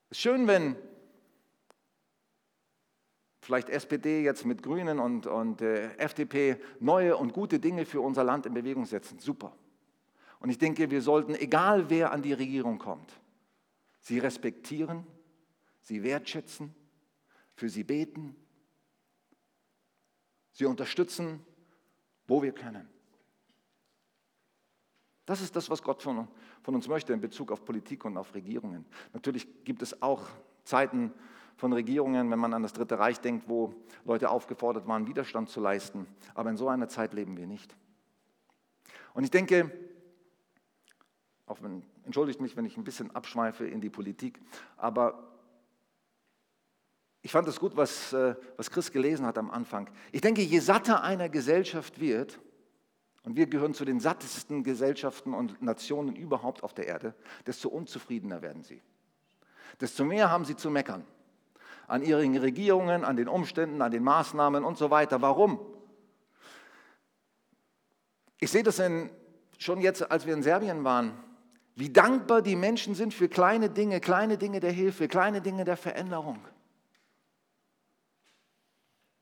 Es 0.10 0.18
ist 0.18 0.22
schön, 0.22 0.48
wenn 0.48 0.76
vielleicht 3.50 3.70
SPD 3.70 4.22
jetzt 4.22 4.46
mit 4.46 4.62
Grünen 4.62 5.00
und, 5.00 5.26
und 5.26 5.64
äh, 5.64 5.96
FDP 5.98 6.58
neue 6.80 7.18
und 7.18 7.34
gute 7.34 7.60
Dinge 7.60 7.84
für 7.84 8.00
unser 8.00 8.24
Land 8.24 8.46
in 8.46 8.54
Bewegung 8.54 8.86
setzen. 8.86 9.18
Super. 9.18 9.58
Und 10.40 10.52
ich 10.52 10.60
denke, 10.60 10.92
wir 10.92 11.02
sollten, 11.02 11.34
egal 11.34 11.90
wer 11.90 12.12
an 12.12 12.22
die 12.22 12.34
Regierung 12.34 12.78
kommt, 12.78 13.12
sie 14.02 14.20
respektieren, 14.20 15.04
sie 15.82 16.04
wertschätzen, 16.04 16.76
für 17.56 17.70
sie 17.70 17.84
beten, 17.84 18.36
sie 20.52 20.66
unterstützen, 20.66 21.44
wo 22.28 22.44
wir 22.44 22.52
können. 22.52 22.88
Das 25.26 25.42
ist 25.42 25.56
das, 25.56 25.72
was 25.72 25.82
Gott 25.82 26.04
von, 26.04 26.28
von 26.62 26.76
uns 26.76 26.88
möchte 26.88 27.14
in 27.14 27.20
Bezug 27.20 27.52
auf 27.52 27.66
Politik 27.66 28.06
und 28.06 28.16
auf 28.16 28.36
Regierungen. 28.36 28.86
Natürlich 29.12 29.48
gibt 29.64 29.82
es 29.82 30.04
auch 30.04 30.28
Zeiten 30.66 31.12
von 31.60 31.74
Regierungen, 31.74 32.32
wenn 32.32 32.40
man 32.40 32.54
an 32.54 32.64
das 32.64 32.72
Dritte 32.72 32.98
Reich 32.98 33.20
denkt, 33.20 33.50
wo 33.50 33.74
Leute 34.06 34.30
aufgefordert 34.30 34.88
waren, 34.88 35.08
Widerstand 35.08 35.50
zu 35.50 35.60
leisten. 35.60 36.08
Aber 36.34 36.50
in 36.50 36.56
so 36.56 36.70
einer 36.70 36.88
Zeit 36.88 37.14
leben 37.14 37.36
wir 37.36 37.48
nicht. 37.48 37.76
Und 39.14 39.26
ich 39.26 39.30
denke, 39.30 39.70
auch 41.46 41.62
wenn, 41.62 41.84
entschuldigt 42.06 42.40
mich, 42.40 42.56
wenn 42.56 42.66
ich 42.66 42.78
ein 42.78 42.86
bisschen 42.86 43.14
abschweife 43.14 43.68
in 43.68 43.82
die 43.82 43.90
Politik, 43.90 44.40
aber 44.78 45.28
ich 47.22 47.34
fand 47.34 47.46
es 47.50 47.60
gut, 47.60 47.76
was, 47.76 48.14
äh, 48.14 48.36
was 48.56 48.72
Chris 48.72 48.90
gelesen 48.94 49.26
hat 49.26 49.38
am 49.38 49.52
Anfang. 49.52 49.90
Ich 50.14 50.22
denke, 50.22 50.42
je 50.42 50.60
satter 50.60 51.04
eine 51.04 51.30
Gesellschaft 51.30 52.00
wird, 52.00 52.40
und 53.24 53.36
wir 53.36 53.48
gehören 53.48 53.74
zu 53.74 53.84
den 53.84 54.00
sattesten 54.00 54.64
Gesellschaften 54.64 55.34
und 55.34 55.62
Nationen 55.62 56.16
überhaupt 56.16 56.64
auf 56.64 56.74
der 56.74 56.88
Erde, 56.88 57.14
desto 57.46 57.68
unzufriedener 57.68 58.42
werden 58.42 58.64
sie. 58.64 58.82
Desto 59.82 60.06
mehr 60.06 60.32
haben 60.32 60.46
sie 60.46 60.56
zu 60.56 60.70
meckern. 60.70 61.06
An 61.90 62.04
ihren 62.04 62.38
Regierungen, 62.38 63.04
an 63.04 63.18
den 63.18 63.28
Umständen, 63.28 63.82
an 63.82 63.92
den 63.92 64.04
Maßnahmen 64.04 64.64
und 64.64 64.78
so 64.78 64.90
weiter. 64.90 65.22
Warum? 65.22 65.60
Ich 68.40 68.52
sehe 68.52 68.64
das 68.64 68.80
in, 68.80 69.10
schon 69.58 69.82
jetzt, 69.82 70.10
als 70.10 70.26
wir 70.26 70.34
in 70.34 70.44
Serbien 70.44 70.84
waren, 70.86 71.12
wie 71.76 71.90
dankbar 71.90 72.42
die 72.42 72.56
Menschen 72.56 72.96
sind 72.96 73.14
für 73.14 73.28
kleine 73.28 73.70
Dinge, 73.70 74.00
kleine 74.00 74.38
Dinge 74.38 74.60
der 74.60 74.72
Hilfe, 74.72 75.08
kleine 75.08 75.42
Dinge 75.42 75.66
der 75.66 75.78
Veränderung. 75.78 76.40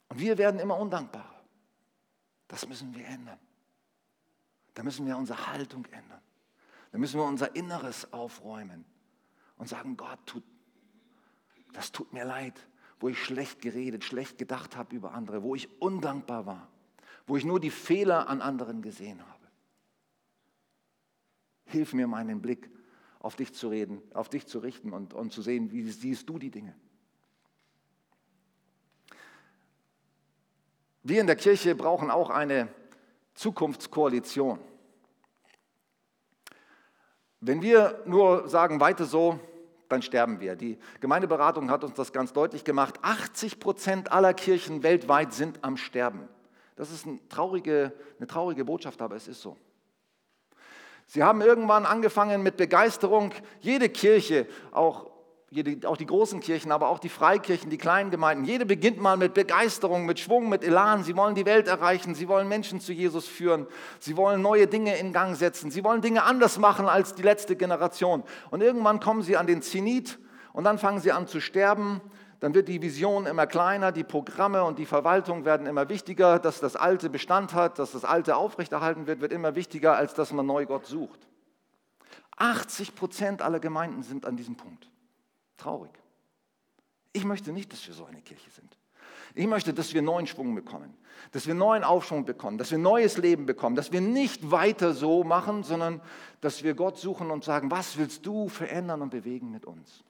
Und 0.09 0.19
wir 0.19 0.37
werden 0.37 0.59
immer 0.59 0.77
undankbarer. 0.77 1.41
Das 2.47 2.67
müssen 2.67 2.95
wir 2.95 3.05
ändern. 3.05 3.39
Da 4.73 4.83
müssen 4.83 5.05
wir 5.05 5.17
unsere 5.17 5.47
Haltung 5.47 5.85
ändern. 5.85 6.21
Da 6.91 6.97
müssen 6.97 7.19
wir 7.19 7.25
unser 7.25 7.55
Inneres 7.55 8.11
aufräumen 8.13 8.85
und 9.57 9.67
sagen, 9.67 9.97
Gott, 9.97 10.19
tut, 10.25 10.43
das 11.77 11.91
tut 11.91 12.11
mir 12.11 12.25
leid, 12.25 12.55
wo 12.99 13.07
ich 13.07 13.23
schlecht 13.23 13.61
geredet, 13.61 14.03
schlecht 14.03 14.39
gedacht 14.39 14.75
habe 14.75 14.95
über 14.95 15.13
andere, 15.13 15.43
wo 15.43 15.53
ich 15.53 15.79
undankbar 15.79 16.47
war, 16.47 16.67
wo 17.27 17.37
ich 17.37 17.45
nur 17.45 17.59
die 17.59 17.69
Fehler 17.69 18.27
an 18.27 18.41
anderen 18.41 18.81
gesehen 18.81 19.21
habe. 19.21 19.47
Hilf 21.65 21.93
mir, 21.93 22.07
meinen 22.07 22.41
Blick 22.41 22.71
auf 23.19 23.35
dich 23.35 23.53
zu 23.53 23.69
reden, 23.69 24.01
auf 24.15 24.27
dich 24.27 24.47
zu 24.47 24.57
richten 24.57 24.91
und, 24.91 25.13
und 25.13 25.31
zu 25.31 25.43
sehen, 25.43 25.71
wie 25.71 25.83
siehst 25.83 26.27
du 26.27 26.39
die 26.39 26.49
Dinge. 26.49 26.73
Wir 31.03 31.21
in 31.21 31.27
der 31.27 31.35
Kirche 31.35 31.75
brauchen 31.75 32.09
auch 32.09 32.31
eine 32.31 32.69
Zukunftskoalition. 33.35 34.57
Wenn 37.39 37.61
wir 37.61 38.01
nur 38.07 38.49
sagen, 38.49 38.79
weiter 38.79 39.05
so, 39.05 39.39
dann 39.89 40.01
sterben 40.01 40.39
wir. 40.39 40.55
Die 40.55 40.77
Gemeindeberatung 40.99 41.69
hat 41.71 41.83
uns 41.83 41.95
das 41.95 42.11
ganz 42.11 42.33
deutlich 42.33 42.63
gemacht. 42.63 42.95
80 43.01 43.59
Prozent 43.59 44.11
aller 44.11 44.33
Kirchen 44.33 44.83
weltweit 44.83 45.33
sind 45.33 45.63
am 45.63 45.77
Sterben. 45.77 46.27
Das 46.75 46.91
ist 46.91 47.07
eine 47.07 47.19
traurige, 47.29 47.93
eine 48.17 48.27
traurige 48.27 48.65
Botschaft, 48.65 49.01
aber 49.01 49.15
es 49.15 49.27
ist 49.27 49.41
so. 49.41 49.57
Sie 51.05 51.23
haben 51.23 51.41
irgendwann 51.41 51.85
angefangen 51.85 52.43
mit 52.43 52.57
Begeisterung, 52.57 53.33
jede 53.61 53.89
Kirche, 53.89 54.45
auch 54.71 55.09
auch 55.85 55.95
die 55.95 56.05
großen 56.05 56.41
Kirchen, 56.41 56.73
aber 56.73 56.89
auch 56.89 56.99
die 56.99 57.07
Freikirchen, 57.07 57.69
die 57.69 57.77
kleinen 57.77 58.11
Gemeinden, 58.11 58.43
jede 58.43 58.65
beginnt 58.65 58.99
mal 58.99 59.15
mit 59.15 59.33
Begeisterung, 59.33 60.05
mit 60.05 60.19
Schwung, 60.19 60.49
mit 60.49 60.61
Elan. 60.61 61.03
Sie 61.03 61.15
wollen 61.15 61.35
die 61.35 61.45
Welt 61.45 61.67
erreichen, 61.67 62.15
sie 62.15 62.27
wollen 62.27 62.49
Menschen 62.49 62.81
zu 62.81 62.91
Jesus 62.91 63.27
führen, 63.27 63.65
sie 63.99 64.17
wollen 64.17 64.41
neue 64.41 64.67
Dinge 64.67 64.97
in 64.97 65.13
Gang 65.13 65.37
setzen, 65.37 65.71
sie 65.71 65.85
wollen 65.85 66.01
Dinge 66.01 66.23
anders 66.23 66.57
machen 66.57 66.87
als 66.87 67.15
die 67.15 67.21
letzte 67.21 67.55
Generation. 67.55 68.23
Und 68.51 68.61
irgendwann 68.61 68.99
kommen 68.99 69.21
sie 69.21 69.37
an 69.37 69.47
den 69.47 69.61
Zenit 69.61 70.19
und 70.51 70.65
dann 70.65 70.77
fangen 70.77 70.99
sie 70.99 71.13
an 71.13 71.27
zu 71.27 71.39
sterben. 71.39 72.01
Dann 72.41 72.53
wird 72.53 72.67
die 72.67 72.81
Vision 72.81 73.25
immer 73.25 73.47
kleiner, 73.47 73.91
die 73.91 74.03
Programme 74.03 74.63
und 74.63 74.77
die 74.77 74.85
Verwaltung 74.85 75.45
werden 75.45 75.65
immer 75.65 75.87
wichtiger. 75.87 76.39
Dass 76.39 76.59
das 76.59 76.75
Alte 76.75 77.09
Bestand 77.09 77.53
hat, 77.53 77.79
dass 77.79 77.93
das 77.93 78.03
Alte 78.03 78.35
aufrechterhalten 78.35 79.07
wird, 79.07 79.21
wird 79.21 79.31
immer 79.31 79.55
wichtiger, 79.55 79.95
als 79.95 80.13
dass 80.13 80.33
man 80.33 80.45
neu 80.45 80.65
Gott 80.65 80.85
sucht. 80.85 81.27
80 82.35 82.95
Prozent 82.95 83.41
aller 83.41 83.59
Gemeinden 83.59 84.03
sind 84.03 84.25
an 84.25 84.35
diesem 84.35 84.55
Punkt. 84.55 84.87
Traurig. 85.57 85.91
Ich 87.13 87.25
möchte 87.25 87.51
nicht, 87.51 87.73
dass 87.73 87.85
wir 87.87 87.93
so 87.93 88.05
eine 88.05 88.21
Kirche 88.21 88.49
sind. 88.51 88.77
Ich 89.33 89.47
möchte, 89.47 89.73
dass 89.73 89.93
wir 89.93 90.01
neuen 90.01 90.25
Schwung 90.25 90.55
bekommen, 90.55 90.95
dass 91.31 91.47
wir 91.47 91.53
neuen 91.53 91.83
Aufschwung 91.83 92.25
bekommen, 92.25 92.57
dass 92.57 92.71
wir 92.71 92.77
neues 92.77 93.17
Leben 93.17 93.45
bekommen, 93.45 93.75
dass 93.75 93.91
wir 93.91 94.01
nicht 94.01 94.49
weiter 94.51 94.93
so 94.93 95.23
machen, 95.23 95.63
sondern 95.63 96.01
dass 96.41 96.63
wir 96.63 96.73
Gott 96.73 96.97
suchen 96.97 97.29
und 97.29 97.43
sagen, 97.43 97.69
was 97.69 97.97
willst 97.97 98.25
du 98.25 98.49
verändern 98.49 99.01
und 99.01 99.09
bewegen 99.09 99.51
mit 99.51 99.65
uns? 99.65 100.03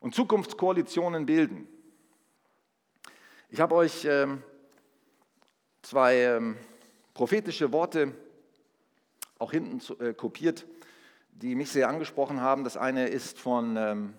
Und 0.00 0.14
Zukunftskoalitionen 0.14 1.26
bilden. 1.26 1.68
Ich 3.48 3.60
habe 3.60 3.74
euch 3.74 4.04
ähm, 4.04 4.42
zwei 5.82 6.16
ähm, 6.16 6.56
prophetische 7.14 7.72
Worte 7.72 8.14
auch 9.38 9.52
hinten 9.52 9.80
äh, 10.02 10.14
kopiert 10.14 10.66
die 11.42 11.56
mich 11.56 11.72
sehr 11.72 11.88
angesprochen 11.88 12.40
haben. 12.40 12.62
Das 12.62 12.76
eine 12.76 13.08
ist 13.08 13.36
von 13.36 13.76
ähm, 13.76 14.14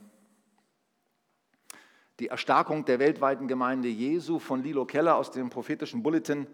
die 2.19 2.27
Erstarkung 2.27 2.83
der 2.83 2.99
weltweiten 2.99 3.47
Gemeinde 3.47 3.87
Jesu 3.87 4.39
von 4.39 4.61
Lilo 4.61 4.85
Keller 4.85 5.15
aus 5.15 5.31
dem 5.31 5.49
prophetischen 5.49 6.03
Bulletin 6.03 6.47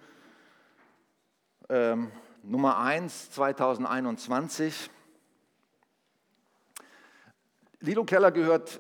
ähm, 1.69 2.11
Nummer 2.43 2.77
1 2.77 3.31
2021. 3.31 4.91
Lilo 7.79 8.05
Keller 8.05 8.31
gehört 8.31 8.79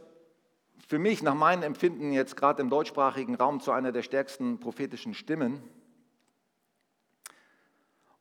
für 0.87 0.99
mich 0.99 1.23
nach 1.23 1.33
meinem 1.33 1.63
Empfinden 1.63 2.13
jetzt 2.13 2.37
gerade 2.37 2.61
im 2.61 2.69
deutschsprachigen 2.69 3.33
Raum 3.33 3.61
zu 3.61 3.71
einer 3.71 3.91
der 3.91 4.03
stärksten 4.03 4.59
prophetischen 4.59 5.15
Stimmen. 5.15 5.63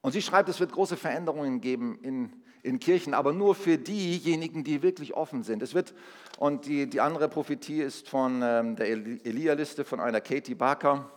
Und 0.08 0.12
sie 0.12 0.22
schreibt, 0.22 0.48
es 0.48 0.58
wird 0.58 0.72
große 0.72 0.96
Veränderungen 0.96 1.60
geben 1.60 1.98
in 2.02 2.32
in 2.62 2.78
Kirchen, 2.78 3.14
aber 3.14 3.32
nur 3.32 3.54
für 3.54 3.78
diejenigen, 3.78 4.64
die 4.64 4.82
wirklich 4.82 5.14
offen 5.14 5.42
sind. 5.42 5.62
Es 5.62 5.74
wird, 5.74 5.94
und 6.38 6.66
die, 6.66 6.88
die 6.88 7.00
andere 7.00 7.28
Prophetie 7.28 7.80
ist 7.80 8.08
von 8.08 8.42
ähm, 8.42 8.76
der 8.76 8.88
Elia-Liste 8.88 9.84
von 9.84 10.00
einer 10.00 10.20
Katie 10.20 10.54
Barker. 10.54 11.10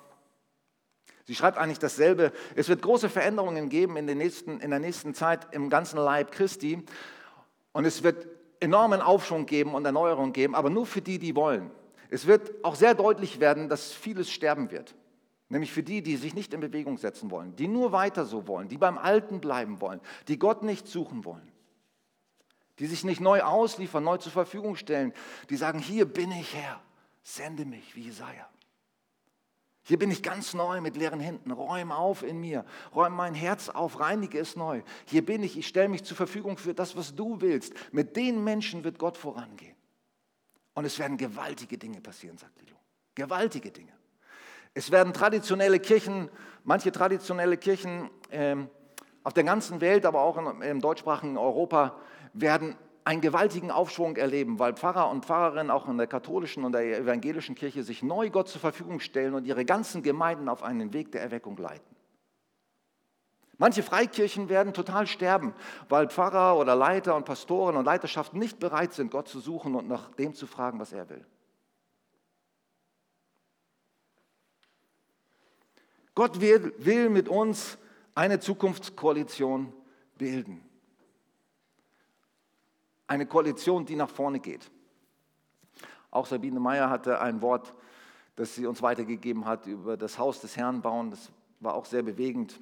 Sie 1.26 1.36
schreibt 1.36 1.58
eigentlich 1.58 1.80
dasselbe. 1.80 2.32
Es 2.56 2.70
wird 2.70 2.82
große 2.82 3.10
Veränderungen 3.10 3.70
geben 3.70 3.98
in, 3.98 4.08
den 4.08 4.18
nächsten, 4.18 4.60
in 4.60 4.70
der 4.70 4.80
nächsten 4.80 5.14
Zeit 5.14 5.54
im 5.54 5.70
ganzen 5.70 5.98
Leib 5.98 6.32
Christi. 6.32 6.84
Und 7.74 7.86
es 7.86 8.04
wird 8.04 8.28
enormen 8.60 9.02
Aufschwung 9.02 9.46
geben 9.46 9.74
und 9.74 9.86
Erneuerung 9.86 10.34
geben, 10.34 10.56
aber 10.56 10.70
nur 10.70 10.86
für 10.86 11.02
die, 11.02 11.20
die 11.20 11.36
wollen. 11.36 11.72
Es 12.10 12.28
wird 12.28 12.64
auch 12.64 12.76
sehr 12.76 12.94
deutlich 12.94 13.40
werden, 13.40 13.70
dass 13.70 13.94
vieles 13.94 14.30
sterben 14.30 14.72
wird. 14.72 14.94
Nämlich 15.52 15.74
für 15.74 15.84
die, 15.84 16.02
die 16.02 16.16
sich 16.16 16.34
nicht 16.34 16.54
in 16.54 16.62
Bewegung 16.62 16.98
setzen 16.98 17.30
wollen, 17.30 17.58
die 17.58 17.68
nur 17.68 17.92
weiter 17.92 18.24
so 18.24 18.48
wollen, 18.48 18.70
die 18.70 18.78
beim 18.78 18.98
Alten 18.98 19.42
bleiben 19.42 19.82
wollen, 19.82 20.00
die 20.30 20.40
Gott 20.40 20.64
nicht 20.64 20.88
suchen 20.88 21.26
wollen, 21.26 21.52
die 22.80 22.88
sich 22.88 23.04
nicht 23.04 23.20
neu 23.20 23.42
ausliefern, 23.42 24.02
neu 24.02 24.16
zur 24.16 24.32
Verfügung 24.32 24.78
stellen, 24.78 25.12
die 25.50 25.58
sagen, 25.58 25.80
hier 25.80 26.06
bin 26.06 26.32
ich 26.32 26.56
Herr, 26.56 26.82
sende 27.22 27.66
mich 27.66 27.98
wie 27.98 28.04
Jesaja. 28.04 28.48
Hier 29.84 30.00
bin 30.00 30.10
ich 30.10 30.24
ganz 30.24 30.54
neu 30.54 30.80
mit 30.80 30.96
leeren 30.96 31.20
Händen. 31.20 31.52
Räum 31.52 31.92
auf 31.92 32.24
in 32.24 32.40
mir. 32.40 32.66
Räum 32.96 33.14
mein 33.14 33.34
Herz 33.34 33.68
auf. 33.68 34.00
Reinige 34.00 34.40
es 34.40 34.56
neu. 34.56 34.84
Hier 35.06 35.26
bin 35.26 35.42
ich. 35.42 35.58
Ich 35.58 35.68
stelle 35.68 35.90
mich 35.90 36.04
zur 36.04 36.16
Verfügung 36.16 36.58
für 36.58 36.76
das, 36.76 36.96
was 36.96 37.16
du 37.16 37.42
willst. 37.42 37.74
Mit 37.92 38.16
den 38.16 38.44
Menschen 38.44 38.84
wird 38.84 39.00
Gott 39.00 39.18
vorangehen. 39.18 39.76
Und 40.76 40.86
es 40.86 41.00
werden 41.00 41.18
gewaltige 41.18 41.80
Dinge 41.80 42.00
passieren, 42.00 42.38
sagt 42.38 42.62
Lilo. 42.62 42.78
Gewaltige 43.16 43.72
Dinge. 43.72 43.92
Es 44.74 44.92
werden 44.92 45.14
traditionelle 45.14 45.80
Kirchen, 45.80 46.30
manche 46.64 46.92
traditionelle 46.92 47.58
Kirchen 47.58 48.10
ähm, 48.32 48.70
auf 49.24 49.34
der 49.34 49.44
ganzen 49.44 49.82
Welt, 49.82 50.06
aber 50.06 50.22
auch 50.22 50.38
im, 50.38 50.62
im 50.62 50.80
deutschsprachigen 50.80 51.38
Europa, 51.38 51.98
werden 52.34 52.76
einen 53.04 53.22
gewaltigen 53.22 53.72
Aufschwung 53.72 54.16
erleben, 54.16 54.60
weil 54.60 54.74
Pfarrer 54.74 55.10
und 55.10 55.26
Pfarrerinnen 55.26 55.72
auch 55.72 55.88
in 55.88 55.98
der 55.98 56.08
katholischen 56.08 56.64
und 56.64 56.74
der 56.74 57.00
evangelischen 57.00 57.56
Kirche 57.56 57.84
sich 57.84 58.04
neu 58.04 58.30
Gott 58.30 58.48
zur 58.48 58.62
Verfügung 58.62 59.00
stellen 59.00 59.34
und 59.34 59.46
ihre 59.46 59.66
ganzen 59.66 60.04
Gemeinden 60.04 60.48
auf 60.48 60.64
einen 60.64 60.94
Weg 60.94 61.12
der 61.12 61.22
Erweckung 61.22 61.58
leiten. 61.58 61.96
Manche 63.58 63.84
Freikirchen 63.84 64.50
werden 64.50 64.74
total 64.74 65.06
sterben, 65.06 65.54
weil 65.90 66.10
Pfarrer 66.10 66.58
oder 66.58 66.76
Leiter 66.76 67.16
und 67.16 67.26
Pastoren 67.26 67.76
und 67.76 67.86
Leiterschaften 67.86 68.40
nicht 68.40 68.60
bereit 68.60 68.94
sind, 68.94 69.12
Gott 69.12 69.28
zu 69.28 69.40
suchen 69.40 69.76
und 69.76 69.88
nach 69.88 70.10
dem 70.16 70.34
zu 70.34 70.48
fragen, 70.48 70.80
was 70.80 70.94
er 70.94 71.10
will. 71.10 71.26
Gott 76.16 76.42
will, 76.42 76.74
will 76.78 77.10
mit 77.10 77.30
uns 77.30 77.78
eine 78.16 78.40
Zukunftskoalition 78.40 79.74
bilden. 80.18 80.62
Eine 83.08 83.26
Koalition, 83.26 83.86
die 83.86 83.96
nach 83.96 84.10
vorne 84.10 84.40
geht. 84.40 84.70
Auch 86.10 86.26
Sabine 86.26 86.60
Meyer 86.60 86.90
hatte 86.90 87.20
ein 87.22 87.42
Wort, 87.42 87.74
das 88.36 88.56
sie 88.56 88.66
uns 88.66 88.82
weitergegeben 88.82 89.46
hat 89.46 89.66
über 89.68 89.98
das 89.98 90.18
Haus 90.18 90.42
des 90.42 90.58
Herrn 90.58 90.82
bauen. 90.82 91.12
Das 91.12 91.32
war 91.60 91.74
auch 91.74 91.86
sehr 91.86 92.04
bewegend. 92.04 92.60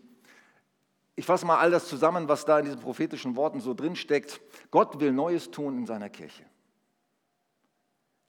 Ich 1.15 1.25
fasse 1.25 1.45
mal 1.45 1.57
all 1.57 1.71
das 1.71 1.87
zusammen, 1.87 2.29
was 2.29 2.45
da 2.45 2.59
in 2.59 2.65
diesen 2.65 2.79
prophetischen 2.79 3.35
Worten 3.35 3.59
so 3.59 3.73
drin 3.73 3.95
steckt. 3.95 4.39
Gott 4.71 4.99
will 4.99 5.11
Neues 5.11 5.51
tun 5.51 5.79
in 5.79 5.85
seiner 5.85 6.09
Kirche. 6.09 6.45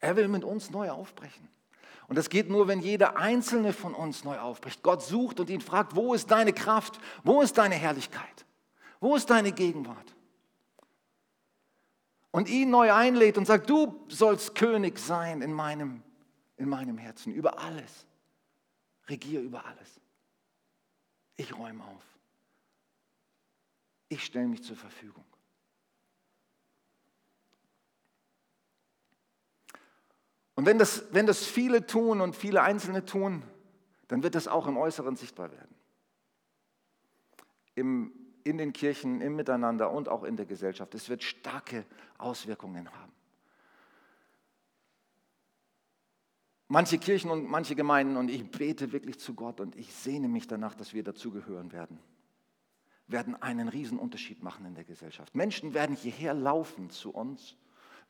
Er 0.00 0.16
will 0.16 0.28
mit 0.28 0.44
uns 0.44 0.70
neu 0.70 0.90
aufbrechen. 0.90 1.48
Und 2.10 2.16
das 2.16 2.28
geht 2.28 2.50
nur, 2.50 2.66
wenn 2.66 2.80
jeder 2.80 3.18
einzelne 3.18 3.72
von 3.72 3.94
uns 3.94 4.24
neu 4.24 4.36
aufbricht. 4.40 4.82
Gott 4.82 5.00
sucht 5.00 5.38
und 5.38 5.48
ihn 5.48 5.60
fragt, 5.60 5.94
wo 5.94 6.12
ist 6.12 6.28
deine 6.32 6.52
Kraft? 6.52 6.98
Wo 7.22 7.40
ist 7.40 7.56
deine 7.56 7.76
Herrlichkeit? 7.76 8.46
Wo 8.98 9.14
ist 9.14 9.30
deine 9.30 9.52
Gegenwart? 9.52 10.16
Und 12.32 12.48
ihn 12.48 12.68
neu 12.68 12.92
einlädt 12.92 13.38
und 13.38 13.46
sagt, 13.46 13.70
du 13.70 14.04
sollst 14.08 14.56
König 14.56 14.98
sein 14.98 15.40
in 15.40 15.52
meinem, 15.52 16.02
in 16.56 16.68
meinem 16.68 16.98
Herzen, 16.98 17.32
über 17.32 17.60
alles. 17.60 18.08
Regier 19.08 19.40
über 19.40 19.64
alles. 19.64 20.00
Ich 21.36 21.56
räume 21.56 21.84
auf. 21.84 22.02
Ich 24.08 24.24
stelle 24.24 24.48
mich 24.48 24.64
zur 24.64 24.76
Verfügung. 24.76 25.24
Und 30.60 30.66
wenn 30.66 30.76
das, 30.76 31.04
wenn 31.12 31.24
das 31.24 31.46
viele 31.46 31.86
tun 31.86 32.20
und 32.20 32.36
viele 32.36 32.60
Einzelne 32.60 33.06
tun, 33.06 33.42
dann 34.08 34.22
wird 34.22 34.34
das 34.34 34.46
auch 34.46 34.66
im 34.66 34.76
Äußeren 34.76 35.16
sichtbar 35.16 35.50
werden. 35.50 35.74
Im, 37.76 38.12
in 38.44 38.58
den 38.58 38.74
Kirchen, 38.74 39.22
im 39.22 39.36
Miteinander 39.36 39.90
und 39.90 40.10
auch 40.10 40.22
in 40.22 40.36
der 40.36 40.44
Gesellschaft. 40.44 40.94
Es 40.94 41.08
wird 41.08 41.22
starke 41.22 41.86
Auswirkungen 42.18 42.92
haben. 42.92 43.12
Manche 46.68 46.98
Kirchen 46.98 47.30
und 47.30 47.48
manche 47.48 47.74
Gemeinden, 47.74 48.18
und 48.18 48.30
ich 48.30 48.50
bete 48.50 48.92
wirklich 48.92 49.18
zu 49.18 49.32
Gott 49.32 49.60
und 49.60 49.76
ich 49.76 49.94
sehne 49.94 50.28
mich 50.28 50.46
danach, 50.46 50.74
dass 50.74 50.92
wir 50.92 51.02
dazugehören 51.02 51.72
werden, 51.72 51.98
werden 53.06 53.34
einen 53.40 53.70
Unterschied 53.98 54.42
machen 54.42 54.66
in 54.66 54.74
der 54.74 54.84
Gesellschaft. 54.84 55.34
Menschen 55.34 55.72
werden 55.72 55.96
hierher 55.96 56.34
laufen 56.34 56.90
zu 56.90 57.14
uns 57.14 57.56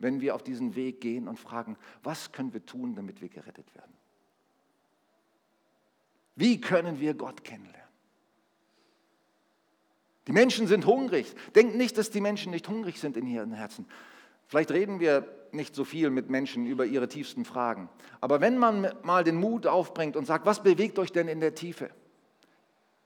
wenn 0.00 0.20
wir 0.20 0.34
auf 0.34 0.42
diesen 0.42 0.74
Weg 0.74 1.00
gehen 1.00 1.28
und 1.28 1.38
fragen, 1.38 1.76
was 2.02 2.32
können 2.32 2.52
wir 2.52 2.66
tun, 2.66 2.96
damit 2.96 3.20
wir 3.20 3.28
gerettet 3.28 3.72
werden? 3.74 3.92
Wie 6.34 6.60
können 6.60 6.98
wir 7.00 7.14
Gott 7.14 7.44
kennenlernen? 7.44 7.80
Die 10.26 10.32
Menschen 10.32 10.66
sind 10.66 10.86
hungrig. 10.86 11.34
Denkt 11.54 11.76
nicht, 11.76 11.98
dass 11.98 12.10
die 12.10 12.20
Menschen 12.20 12.50
nicht 12.50 12.68
hungrig 12.68 12.98
sind 12.98 13.16
in 13.16 13.26
ihren 13.26 13.52
Herzen. 13.52 13.86
Vielleicht 14.46 14.70
reden 14.70 15.00
wir 15.00 15.28
nicht 15.52 15.74
so 15.74 15.84
viel 15.84 16.10
mit 16.10 16.30
Menschen 16.30 16.66
über 16.66 16.86
ihre 16.86 17.08
tiefsten 17.08 17.44
Fragen. 17.44 17.88
Aber 18.20 18.40
wenn 18.40 18.56
man 18.56 18.92
mal 19.02 19.22
den 19.22 19.36
Mut 19.36 19.66
aufbringt 19.66 20.16
und 20.16 20.26
sagt, 20.26 20.46
was 20.46 20.62
bewegt 20.62 20.98
euch 20.98 21.12
denn 21.12 21.28
in 21.28 21.40
der 21.40 21.54
Tiefe? 21.54 21.90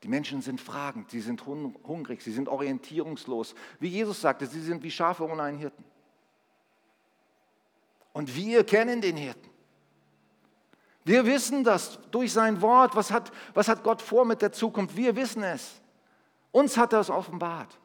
Die 0.03 0.07
Menschen 0.07 0.41
sind 0.41 0.61
fragend, 0.61 1.09
sie 1.09 1.21
sind 1.21 1.45
hungrig, 1.45 2.21
sie 2.21 2.31
sind 2.31 2.47
orientierungslos. 2.47 3.55
Wie 3.79 3.87
Jesus 3.87 4.21
sagte, 4.21 4.45
sie 4.45 4.61
sind 4.61 4.83
wie 4.83 4.91
Schafe 4.91 5.27
ohne 5.27 5.41
einen 5.43 5.57
Hirten. 5.57 5.83
Und 8.15 8.33
wir 8.33 8.63
kennen 8.63 9.01
den 9.01 9.17
Hirten. 9.17 9.49
Wir 11.03 11.25
wissen 11.25 11.65
das 11.65 11.99
durch 12.11 12.31
sein 12.31 12.61
Wort. 12.61 12.95
Was 12.95 13.11
hat, 13.11 13.29
was 13.53 13.67
hat 13.67 13.83
Gott 13.83 14.01
vor 14.01 14.23
mit 14.23 14.41
der 14.41 14.53
Zukunft? 14.53 14.95
Wir 14.95 15.17
wissen 15.17 15.43
es. 15.43 15.81
Uns 16.53 16.77
hat 16.77 16.93
er 16.93 17.01
es 17.01 17.09
offenbart. 17.09 17.77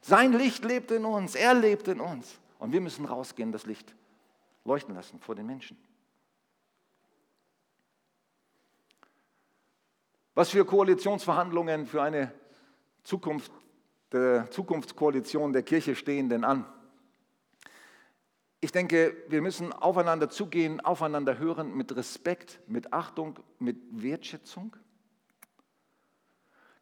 Sein 0.00 0.32
Licht 0.32 0.64
lebt 0.64 0.90
in 0.90 1.04
uns, 1.04 1.36
er 1.36 1.54
lebt 1.54 1.86
in 1.86 2.00
uns. 2.00 2.40
Und 2.58 2.72
wir 2.72 2.80
müssen 2.80 3.04
rausgehen, 3.04 3.52
das 3.52 3.64
Licht 3.64 3.94
leuchten 4.64 4.96
lassen 4.96 5.20
vor 5.20 5.36
den 5.36 5.46
Menschen. 5.46 5.78
Was 10.34 10.50
für 10.50 10.64
Koalitionsverhandlungen 10.64 11.86
für 11.86 12.02
eine 12.02 12.34
Zukunft, 13.04 13.52
der 14.10 14.50
Zukunftskoalition 14.50 15.52
der 15.52 15.62
Kirche 15.62 15.94
stehen 15.94 16.28
denn 16.28 16.42
an? 16.42 16.66
Ich 18.64 18.70
denke, 18.70 19.16
wir 19.28 19.42
müssen 19.42 19.72
aufeinander 19.72 20.30
zugehen, 20.30 20.80
aufeinander 20.80 21.36
hören 21.36 21.76
mit 21.76 21.96
Respekt, 21.96 22.60
mit 22.68 22.92
Achtung, 22.92 23.40
mit 23.58 23.76
Wertschätzung. 23.90 24.76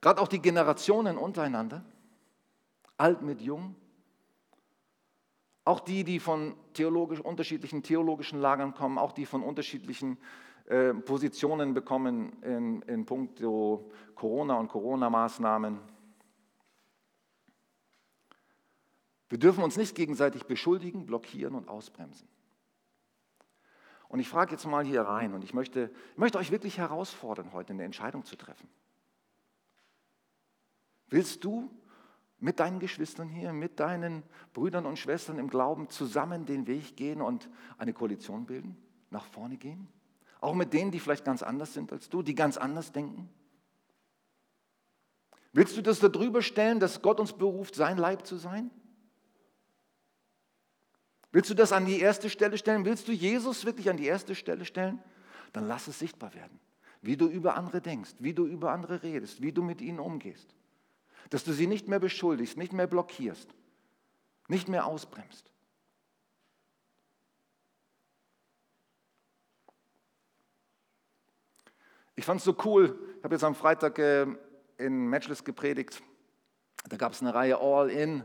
Gerade 0.03 0.21
auch 0.21 0.29
die 0.29 0.43
Generationen 0.43 1.17
untereinander, 1.17 1.83
alt 2.99 3.23
mit 3.23 3.41
jung. 3.41 3.77
Auch 5.65 5.81
die, 5.81 6.05
die 6.05 6.21
von 6.21 6.55
theologisch, 6.75 7.21
unterschiedlichen 7.21 7.83
theologischen 7.83 8.41
Lagern 8.43 8.75
kommen, 8.75 8.99
auch 8.99 9.13
die 9.13 9.25
von 9.25 9.43
unterschiedlichen 9.43 10.19
äh, 10.67 10.93
Positionen 10.93 11.73
bekommen 11.73 12.43
in, 12.43 12.83
in 12.83 13.07
puncto 13.07 13.91
Corona 14.15 14.59
und 14.59 14.69
Corona-Maßnahmen. 14.69 15.79
Wir 19.31 19.39
dürfen 19.39 19.63
uns 19.63 19.77
nicht 19.77 19.95
gegenseitig 19.95 20.45
beschuldigen, 20.45 21.07
blockieren 21.07 21.55
und 21.55 21.69
ausbremsen. 21.69 22.29
Und 24.09 24.19
ich 24.19 24.29
frage 24.29 24.51
jetzt 24.51 24.67
mal 24.67 24.85
hier 24.85 25.03
rein 25.03 25.35
und 25.35 25.45
ich 25.45 25.55
möchte, 25.55 25.89
ich 26.13 26.19
möchte 26.19 26.37
euch 26.37 26.51
wirklich 26.51 26.79
herausfordern, 26.79 27.53
heute 27.53 27.73
eine 27.73 27.85
Entscheidung 27.85 28.25
zu 28.25 28.35
treffen. 28.35 28.69
Willst 31.07 31.45
du 31.45 31.71
mit 32.41 32.59
deinen 32.59 32.81
Geschwistern 32.81 33.29
hier, 33.29 33.53
mit 33.53 33.79
deinen 33.79 34.25
Brüdern 34.53 34.85
und 34.85 34.99
Schwestern 34.99 35.39
im 35.39 35.49
Glauben 35.49 35.89
zusammen 35.91 36.45
den 36.45 36.67
Weg 36.67 36.97
gehen 36.97 37.23
und 37.23 37.49
eine 37.79 37.93
Koalition 37.93 38.47
bilden, 38.47 38.77
nach 39.11 39.27
vorne 39.27 39.57
gehen? 39.57 39.87
Auch 40.41 40.55
mit 40.55 40.73
denen, 40.73 40.91
die 40.91 40.99
vielleicht 40.99 41.25
ganz 41.25 41.45
anders 41.45 41.73
sind 41.73 41.93
als 41.93 42.09
du, 42.09 42.23
die 42.23 42.35
ganz 42.35 42.57
anders 42.57 42.91
denken? 42.91 43.29
Willst 45.53 45.77
du 45.77 45.83
das 45.83 46.01
darüber 46.01 46.43
stellen, 46.43 46.81
dass 46.81 47.01
Gott 47.01 47.21
uns 47.21 47.33
beruft, 47.33 47.77
sein 47.77 47.97
Leib 47.97 48.27
zu 48.27 48.37
sein? 48.37 48.73
Willst 51.33 51.51
du 51.51 51.55
das 51.55 51.73
an 51.73 51.87
die 51.87 52.01
erste 52.01 52.29
Stelle 52.29 52.59
stellen? 52.59 52.85
Willst 52.85 53.07
du 53.07 53.13
Jesus 53.13 53.65
wirklich 53.65 53.89
an 53.89 53.97
die 53.97 54.07
erste 54.07 54.35
Stelle 54.35 54.65
stellen? 54.65 55.01
Dann 55.53 55.69
lass 55.69 55.87
es 55.87 55.99
sichtbar 55.99 56.35
werden, 56.35 56.59
wie 57.03 57.17
du 57.17 57.29
über 57.29 57.57
andere 57.57 57.81
denkst, 57.81 58.15
wie 58.19 58.35
du 58.35 58.47
über 58.47 58.73
andere 58.73 59.03
redest, 59.03 59.41
wie 59.41 59.53
du 59.53 59.63
mit 59.63 59.81
ihnen 59.81 60.01
umgehst. 60.01 60.55
Dass 61.31 61.45
du 61.45 61.53
sie 61.53 61.67
nicht 61.67 61.87
mehr 61.87 62.01
beschuldigst, 62.01 62.57
nicht 62.57 62.73
mehr 62.73 62.89
blockierst, 62.89 63.49
nicht 64.49 64.69
mehr 64.69 64.87
ausbremst. 64.87 65.51
Ich 72.17 72.25
fand 72.25 72.41
es 72.41 72.45
so 72.45 72.57
cool, 72.65 72.99
ich 73.17 73.25
habe 73.25 73.35
jetzt 73.35 73.45
am 73.45 73.55
Freitag 73.55 73.99
äh, 73.99 74.27
in 74.77 75.09
Matchless 75.09 75.45
gepredigt, 75.45 76.03
da 76.89 76.97
gab 76.97 77.13
es 77.13 77.23
eine 77.23 77.33
Reihe 77.33 77.59
All 77.59 77.89
In 77.89 78.25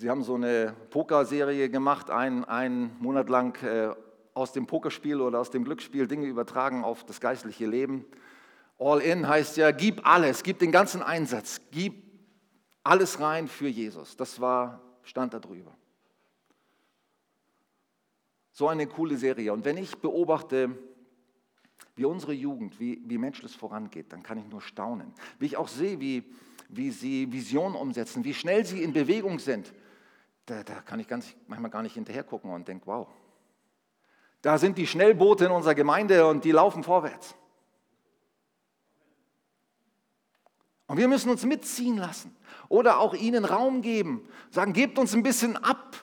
Sie 0.00 0.08
haben 0.08 0.22
so 0.22 0.36
eine 0.36 0.76
Pokerserie 0.90 1.68
gemacht, 1.68 2.08
einen, 2.08 2.44
einen 2.44 2.96
Monat 3.00 3.28
lang 3.28 3.60
äh, 3.64 3.92
aus 4.32 4.52
dem 4.52 4.68
Pokerspiel 4.68 5.20
oder 5.20 5.40
aus 5.40 5.50
dem 5.50 5.64
Glücksspiel 5.64 6.06
Dinge 6.06 6.26
übertragen 6.28 6.84
auf 6.84 7.04
das 7.04 7.20
geistliche 7.20 7.66
Leben. 7.66 8.04
All 8.78 9.00
in 9.00 9.26
heißt 9.26 9.56
ja, 9.56 9.72
gib 9.72 10.06
alles, 10.06 10.44
gib 10.44 10.60
den 10.60 10.70
ganzen 10.70 11.02
Einsatz, 11.02 11.60
gib 11.72 11.94
alles 12.84 13.18
rein 13.18 13.48
für 13.48 13.66
Jesus. 13.66 14.16
Das 14.16 14.40
war, 14.40 14.80
stand 15.02 15.34
da 15.34 15.40
drüber. 15.40 15.76
So 18.52 18.68
eine 18.68 18.86
coole 18.86 19.16
Serie. 19.16 19.52
Und 19.52 19.64
wenn 19.64 19.78
ich 19.78 19.98
beobachte, 19.98 20.78
wie 21.96 22.04
unsere 22.04 22.34
Jugend, 22.34 22.78
wie, 22.78 23.02
wie 23.04 23.18
menschlich 23.18 23.56
vorangeht, 23.56 24.12
dann 24.12 24.22
kann 24.22 24.38
ich 24.38 24.46
nur 24.46 24.60
staunen. 24.60 25.12
Wie 25.40 25.46
ich 25.46 25.56
auch 25.56 25.66
sehe, 25.66 25.98
wie, 25.98 26.22
wie 26.68 26.92
sie 26.92 27.32
Visionen 27.32 27.74
umsetzen, 27.74 28.22
wie 28.22 28.34
schnell 28.34 28.64
sie 28.64 28.80
in 28.84 28.92
Bewegung 28.92 29.40
sind, 29.40 29.72
da, 30.48 30.62
da 30.62 30.80
kann 30.80 30.98
ich 30.98 31.08
ganz, 31.08 31.34
manchmal 31.46 31.70
gar 31.70 31.82
nicht 31.82 31.94
hinterher 31.94 32.24
gucken 32.24 32.50
und 32.50 32.66
denke, 32.66 32.86
wow, 32.86 33.06
da 34.40 34.56
sind 34.58 34.78
die 34.78 34.86
Schnellboote 34.86 35.44
in 35.46 35.50
unserer 35.50 35.74
Gemeinde 35.74 36.26
und 36.26 36.44
die 36.44 36.52
laufen 36.52 36.82
vorwärts. 36.82 37.34
Und 40.86 40.96
wir 40.96 41.08
müssen 41.08 41.28
uns 41.28 41.44
mitziehen 41.44 41.98
lassen 41.98 42.34
oder 42.68 42.98
auch 42.98 43.12
ihnen 43.14 43.44
Raum 43.44 43.82
geben, 43.82 44.26
sagen, 44.50 44.72
gebt 44.72 44.98
uns 44.98 45.14
ein 45.14 45.22
bisschen 45.22 45.56
ab. 45.56 46.02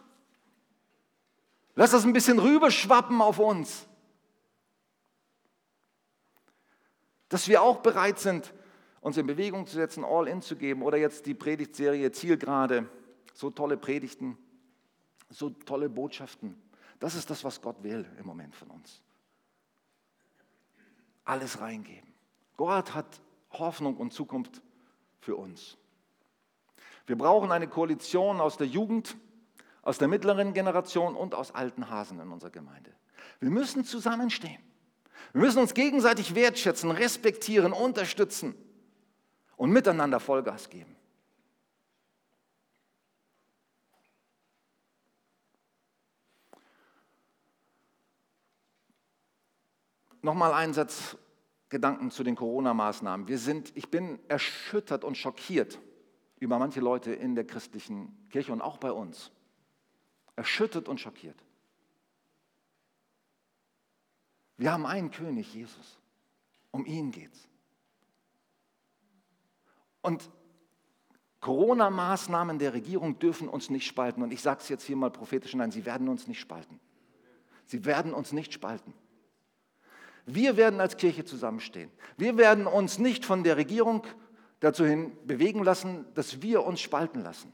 Lass 1.74 1.92
das 1.92 2.06
ein 2.06 2.14
bisschen 2.14 2.38
rüberschwappen 2.38 3.20
auf 3.22 3.40
uns. 3.40 3.88
Dass 7.30 7.48
wir 7.48 7.64
auch 7.64 7.80
bereit 7.80 8.20
sind, 8.20 8.54
uns 9.02 9.18
in 9.18 9.26
Bewegung 9.26 9.66
zu 9.66 9.76
setzen, 9.76 10.06
all 10.06 10.28
in 10.28 10.44
zu 10.44 10.56
geben 10.56 10.84
oder 10.84 10.98
jetzt 10.98 11.26
die 11.26 11.34
Predigtserie 11.34 12.12
Zielgerade, 12.12 12.88
so 13.36 13.50
tolle 13.50 13.78
Predigten, 13.78 14.38
so 15.30 15.50
tolle 15.50 15.90
Botschaften. 15.90 16.56
Das 17.00 17.16
ist 17.16 17.30
das, 17.30 17.44
was 17.44 17.62
Gott 17.62 17.84
will 17.84 18.06
im 18.18 18.26
Moment 18.26 18.56
von 18.56 18.70
uns. 18.72 19.02
Alles 21.26 21.60
reingeben. 21.60 22.14
Gott 22.56 22.94
hat 22.94 23.22
Hoffnung 23.52 23.98
und 23.98 24.14
Zukunft 24.14 24.62
für 25.20 25.36
uns. 25.36 25.78
Wir 27.06 27.18
brauchen 27.18 27.52
eine 27.52 27.68
Koalition 27.68 28.40
aus 28.40 28.58
der 28.58 28.68
Jugend, 28.68 29.18
aus 29.82 29.98
der 29.98 30.08
mittleren 30.08 30.54
Generation 30.54 31.16
und 31.16 31.36
aus 31.36 31.54
alten 31.54 31.90
Hasen 31.90 32.20
in 32.20 32.32
unserer 32.32 32.52
Gemeinde. 32.52 32.92
Wir 33.40 33.50
müssen 33.50 33.84
zusammenstehen. 33.84 34.62
Wir 35.34 35.42
müssen 35.42 35.60
uns 35.60 35.74
gegenseitig 35.74 36.36
wertschätzen, 36.36 36.90
respektieren, 36.90 37.74
unterstützen 37.74 38.56
und 39.58 39.72
miteinander 39.72 40.20
Vollgas 40.22 40.70
geben. 40.70 40.95
Nochmal 50.26 50.54
ein 50.54 50.74
Satz 50.74 51.18
Gedanken 51.70 52.10
zu 52.10 52.24
den 52.24 52.36
Corona-Maßnahmen. 52.36 53.28
Wir 53.28 53.38
sind, 53.38 53.72
ich 53.78 53.92
bin 53.92 54.18
erschüttert 54.28 55.04
und 55.04 55.20
schockiert 55.20 55.80
über 56.40 56.58
manche 56.58 56.80
Leute 56.80 57.14
in 57.14 57.36
der 57.36 57.46
christlichen 57.46 58.28
Kirche 58.32 58.52
und 58.52 58.60
auch 58.60 58.80
bei 58.80 58.92
uns. 58.92 59.32
Erschüttert 60.36 60.90
und 60.90 61.00
schockiert. 61.00 61.36
Wir 64.58 64.72
haben 64.72 64.88
einen 64.88 65.12
König, 65.12 65.54
Jesus. 65.54 66.00
Um 66.72 66.88
ihn 66.88 67.12
geht's. 67.12 67.48
Und 70.02 70.28
Corona-Maßnahmen 71.40 72.58
der 72.58 72.74
Regierung 72.74 73.20
dürfen 73.20 73.48
uns 73.48 73.70
nicht 73.70 73.86
spalten. 73.86 74.24
Und 74.24 74.34
ich 74.34 74.42
sage 74.42 74.62
es 74.62 74.70
jetzt 74.70 74.86
hier 74.86 74.96
mal 74.96 75.12
prophetisch, 75.12 75.54
nein, 75.54 75.70
sie 75.70 75.86
werden 75.86 76.10
uns 76.10 76.28
nicht 76.28 76.40
spalten. 76.40 76.80
Sie 77.68 77.86
werden 77.86 78.12
uns 78.12 78.32
nicht 78.32 78.54
spalten. 78.54 78.96
Wir 80.26 80.58
werden 80.58 80.80
als 80.80 80.98
Kirche 80.98 81.24
zusammenstehen. 81.24 81.92
Wir 82.18 82.38
werden 82.38 82.66
uns 82.66 82.98
nicht 82.98 83.26
von 83.26 83.44
der 83.44 83.58
Regierung 83.58 84.04
dazu 84.60 84.86
hin 84.86 85.16
bewegen 85.26 85.64
lassen, 85.64 86.06
dass 86.16 86.42
wir 86.42 86.64
uns 86.64 86.82
spalten 86.82 87.22
lassen, 87.22 87.54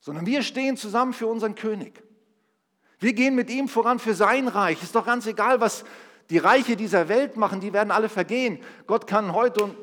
sondern 0.00 0.26
wir 0.26 0.42
stehen 0.42 0.76
zusammen 0.76 1.12
für 1.12 1.26
unseren 1.26 1.54
König. 1.54 2.02
Wir 2.98 3.12
gehen 3.12 3.34
mit 3.34 3.50
ihm 3.50 3.68
voran 3.68 3.98
für 3.98 4.14
sein 4.14 4.48
Reich. 4.48 4.82
Ist 4.82 4.94
doch 4.94 5.06
ganz 5.06 5.26
egal, 5.26 5.60
was 5.60 5.84
die 6.30 6.38
Reiche 6.38 6.76
dieser 6.76 7.08
Welt 7.08 7.36
machen, 7.36 7.60
die 7.60 7.72
werden 7.72 7.90
alle 7.90 8.08
vergehen. 8.08 8.58
Gott 8.86 9.06
kann 9.06 9.32
heute 9.32 9.64
und 9.64 9.76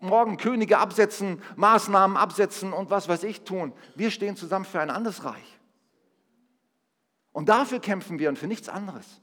morgen 0.00 0.36
Könige 0.36 0.78
absetzen, 0.78 1.42
Maßnahmen 1.56 2.16
absetzen 2.16 2.72
und 2.72 2.90
was 2.90 3.08
weiß 3.08 3.24
ich 3.24 3.42
tun. 3.42 3.72
Wir 3.94 4.10
stehen 4.10 4.36
zusammen 4.36 4.64
für 4.64 4.80
ein 4.80 4.90
anderes 4.90 5.24
Reich. 5.24 5.58
Und 7.32 7.48
dafür 7.48 7.80
kämpfen 7.80 8.18
wir 8.18 8.28
und 8.28 8.38
für 8.38 8.46
nichts 8.46 8.68
anderes. 8.68 9.20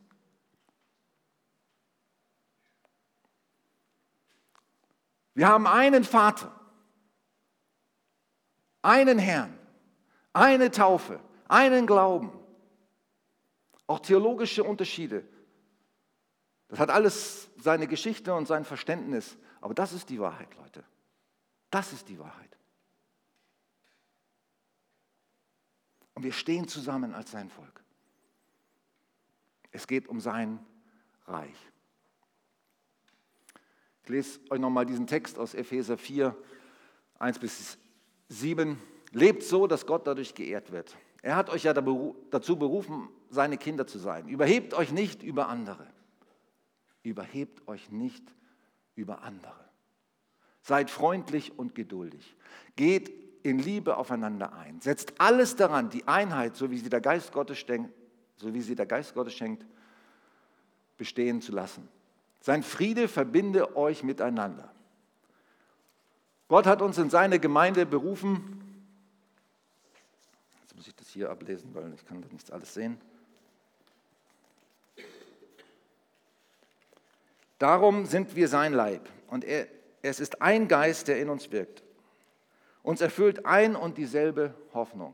Wir 5.34 5.48
haben 5.48 5.68
einen 5.68 6.04
Vater, 6.04 6.54
einen 8.82 9.18
Herrn, 9.18 9.58
eine 10.34 10.72
Taufe, 10.72 11.20
einen 11.48 11.88
Glauben. 11.88 12.32
Auch 13.88 14.00
theologische 14.00 14.64
Unterschiede. 14.64 15.28
Das 16.68 16.80
hat 16.80 16.90
alles 16.90 17.50
seine 17.58 17.88
Geschichte 17.88 18.34
und 18.34 18.48
sein 18.48 18.64
Verständnis. 18.64 19.38
Aber 19.60 19.74
das 19.74 19.92
ist 19.92 20.10
die 20.10 20.20
Wahrheit, 20.20 20.56
Leute. 20.56 20.84
Das 21.70 21.92
ist 21.92 22.08
die 22.08 22.18
Wahrheit. 22.18 22.58
Und 26.14 26.24
wir 26.24 26.34
stehen 26.34 26.68
zusammen 26.68 27.14
als 27.14 27.32
sein 27.32 27.50
Volk. 27.50 27.84
Es 29.72 29.88
geht 29.88 30.08
um 30.08 30.20
sein 30.20 30.66
Reich. 31.26 31.71
Ich 34.04 34.10
lese 34.10 34.40
euch 34.50 34.60
nochmal 34.60 34.86
diesen 34.86 35.08
Text 35.08 35.38
aus 35.38 35.54
Epheser 35.54 35.98
4, 35.98 36.36
1 37.20 37.40
bis 37.40 37.78
7. 38.30 38.78
Lebt 39.12 39.44
so, 39.44 39.68
dass 39.68 39.86
Gott 39.86 40.08
dadurch 40.08 40.34
geehrt 40.34 40.72
wird. 40.72 40.96
Er 41.22 41.36
hat 41.36 41.50
euch 41.50 41.64
ja 41.64 41.74
dazu 41.74 42.56
berufen, 42.56 43.10
seine 43.30 43.58
Kinder 43.58 43.86
zu 43.86 44.00
sein. 44.00 44.28
Überhebt 44.28 44.74
euch 44.74 44.92
nicht 44.92 45.22
über 45.22 45.50
andere. 45.50 45.86
Überhebt 47.04 47.68
euch 47.68 47.92
nicht 47.92 48.24
über 48.96 49.22
andere. 49.22 49.70
Seid 50.62 50.90
freundlich 50.90 51.58
und 51.58 51.76
geduldig. 51.76 52.36
Geht 52.76 53.12
in 53.44 53.60
Liebe 53.60 53.98
aufeinander 53.98 54.54
ein. 54.54 54.82
Setzt 54.82 55.14
alles 55.20 55.56
daran, 55.56 55.90
die 55.90 56.08
Einheit, 56.08 56.56
so 56.56 56.72
wie 56.72 56.78
sie 56.78 56.90
der 56.90 57.02
Geist 57.02 57.32
Gottes 57.32 57.58
schenkt, 57.60 57.92
so 58.36 58.54
wie 58.54 58.62
sie 58.62 58.76
der 58.76 58.86
Geist 58.86 59.14
Gottes 59.14 59.34
schenkt, 59.34 59.66
bestehen 60.98 61.42
zu 61.42 61.52
lassen. 61.52 61.88
Sein 62.42 62.64
Friede 62.64 63.08
verbinde 63.08 63.78
euch 63.78 64.04
miteinander. 64.04 64.72
Gott 66.48 66.66
hat 66.66 66.82
uns 66.82 66.98
in 66.98 67.10
seine 67.10 67.40
Gemeinde 67.40 67.86
berufen. 67.86 68.86
Jetzt 70.62 70.76
muss 70.76 70.88
ich 70.88 70.96
das 70.96 71.08
hier 71.08 71.30
ablesen, 71.30 71.74
weil 71.74 71.94
ich 71.94 72.06
kann 72.06 72.22
das 72.22 72.32
nicht 72.32 72.52
alles 72.52 72.74
sehen. 72.74 73.00
Darum 77.58 78.08
sind 78.08 78.36
wir 78.36 78.48
sein 78.48 78.74
Leib 78.74 79.08
und 79.28 79.46
er, 79.46 79.68
es 80.02 80.20
ist 80.20 80.42
ein 80.42 80.68
Geist, 80.68 81.08
der 81.08 81.22
in 81.22 81.30
uns 81.30 81.52
wirkt. 81.52 81.84
Uns 82.82 83.02
erfüllt 83.02 83.46
ein 83.46 83.76
und 83.76 84.00
dieselbe 84.00 84.56
Hoffnung 84.74 85.14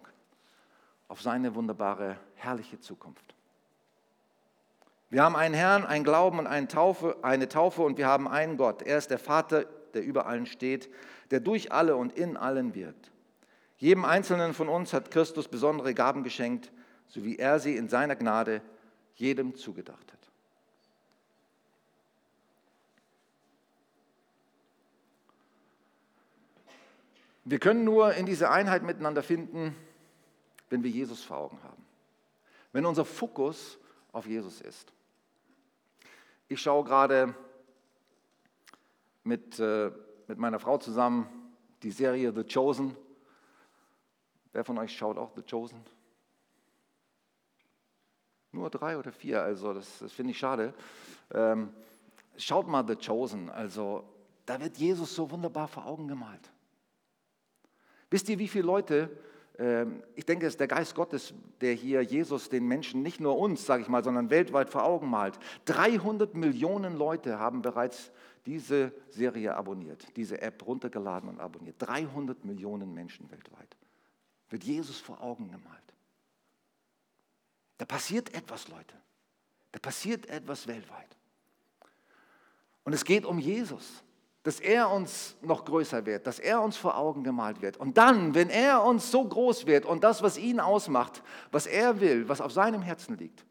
auf 1.10 1.22
seine 1.22 1.56
wunderbare, 1.56 2.18
herrliche 2.36 2.80
Zukunft. 2.80 3.37
Wir 5.10 5.24
haben 5.24 5.36
einen 5.36 5.54
Herrn, 5.54 5.86
einen 5.86 6.04
Glauben 6.04 6.39
und 6.39 6.48
eine 6.48 6.67
Taufe, 6.67 7.17
eine 7.22 7.48
Taufe 7.48 7.82
und 7.82 7.98
wir 7.98 8.08
haben 8.08 8.28
einen 8.28 8.58
Gott. 8.58 8.82
Er 8.82 8.98
ist 8.98 9.10
der 9.10 9.20
Vater, 9.20 9.65
der 9.93 10.04
über 10.04 10.26
allen 10.26 10.46
steht, 10.46 10.89
der 11.32 11.39
durch 11.39 11.72
alle 11.72 11.96
und 11.96 12.13
in 12.13 12.36
allen 12.36 12.76
wirkt. 12.76 13.12
Jedem 13.78 14.06
Einzelnen 14.06 14.54
von 14.54 14.67
uns 14.67 14.91
hat 14.91 15.12
Christus 15.12 15.48
besondere 15.48 15.93
Gaben 15.93 16.24
geschenkt, 16.24 16.72
so 17.08 17.24
wie 17.24 17.38
er 17.38 17.60
sie 17.60 17.78
in 17.78 17.88
seiner 17.88 18.15
Gnade 18.15 18.62
jedem 19.15 19.56
zugedacht 19.56 20.12
hat. 20.12 20.17
Wir 27.46 27.60
können 27.60 27.86
nur 27.86 28.13
in 28.13 28.26
diese 28.26 28.50
Einheit 28.50 28.84
miteinander 28.84 29.24
finden, 29.24 29.74
wenn 30.70 30.84
wir 30.84 30.91
Jesus 30.91 31.24
vor 31.24 31.38
Augen 31.38 31.63
haben. 31.63 31.86
Wenn 32.74 32.86
unser 32.86 33.06
Fokus 33.06 33.78
auf 34.12 34.26
Jesus 34.28 34.60
ist. 34.60 34.91
Ich 36.50 36.62
schaue 36.62 36.86
gerade 36.86 37.36
mit, 39.24 39.60
äh, 39.60 39.92
mit 40.28 40.38
meiner 40.38 40.60
Frau 40.60 40.78
zusammen 40.78 41.28
die 41.84 41.92
Serie 41.92 42.32
The 42.32 42.46
Chosen. 42.46 42.96
Wer 44.54 44.64
von 44.64 44.78
euch 44.78 44.96
schaut 44.96 45.18
auch 45.18 45.32
The 45.36 45.44
Chosen? 45.44 45.84
Nur 48.54 48.70
drei 48.70 48.98
oder 48.98 49.12
vier, 49.12 49.44
also 49.44 49.74
das, 49.74 50.00
das 50.00 50.14
finde 50.14 50.32
ich 50.32 50.40
schade. 50.40 50.74
Ähm, 51.32 51.74
schaut 52.38 52.68
mal 52.68 52.88
The 52.88 52.96
Chosen, 52.96 53.50
also 53.50 54.06
da 54.46 54.60
wird 54.62 54.78
Jesus 54.78 55.14
so 55.14 55.30
wunderbar 55.30 55.68
vor 55.68 55.86
Augen 55.86 56.08
gemalt. 56.08 56.50
Wisst 58.10 58.30
ihr, 58.30 58.40
wie 58.40 58.48
viele 58.48 58.66
Leute 58.66 59.10
ich 60.15 60.26
denke, 60.26 60.46
es 60.46 60.54
ist 60.54 60.60
der 60.60 60.67
Geist 60.67 60.93
Gottes, 60.93 61.34
der 61.62 61.74
hier 61.74 62.04
Jesus 62.04 62.50
den 62.50 62.67
Menschen, 62.67 63.02
nicht 63.02 63.20
nur 63.20 63.39
uns, 63.39 63.65
sage 63.65 63.82
ich 63.82 63.89
mal, 63.89 64.04
sondern 64.04 64.30
weltweit 64.30 64.70
vor 64.70 64.84
Augen 64.84 65.10
malt. 65.10 65.39
300 65.65 66.36
Millionen 66.36 66.96
Leute 66.96 67.39
haben 67.39 67.63
bereits 67.63 68.12
diese 68.46 68.93
Serie 69.10 69.56
abonniert, 69.56 70.15
diese 70.15 70.41
App 70.41 70.65
runtergeladen 70.65 71.28
und 71.28 71.39
abonniert. 71.39 71.76
300 71.80 72.46
Millionen 72.46 72.93
Menschen 72.93 73.30
weltweit. 73.32 73.76
Wird 74.50 74.63
Jesus 74.63 75.00
vor 75.00 75.22
Augen 75.22 75.50
gemalt. 75.50 75.93
Da 77.80 77.86
passiert 77.86 78.34
etwas, 78.36 78.67
Leute. 78.67 78.96
Da 79.72 79.80
passiert 79.80 80.28
etwas 80.28 80.67
weltweit. 80.67 81.17
Und 82.84 82.93
es 82.93 83.04
geht 83.04 83.26
um 83.26 83.39
Jesus 83.39 84.04
dass 84.48 84.62
er 84.62 84.90
uns 84.90 85.36
noch 85.42 85.66
größer 85.66 86.06
wird, 86.06 86.26
dass 86.26 86.40
er 86.40 86.62
uns 86.62 86.78
vor 86.78 86.98
Augen 86.98 87.26
gemalt 87.26 87.62
wird. 87.62 87.76
Und 87.76 87.98
dann, 87.98 88.34
wenn 88.34 88.50
er 88.50 88.82
uns 88.82 89.12
so 89.12 89.28
groß 89.28 89.66
wird 89.68 89.86
und 89.86 90.06
das, 90.06 90.24
was 90.24 90.38
ihn 90.38 90.62
ausmacht, 90.62 91.22
was 91.52 91.68
er 91.68 92.00
will, 92.00 92.30
was 92.30 92.40
auf 92.40 92.54
seinem 92.54 92.82
Herzen 92.82 93.18
liegt, 93.18 93.46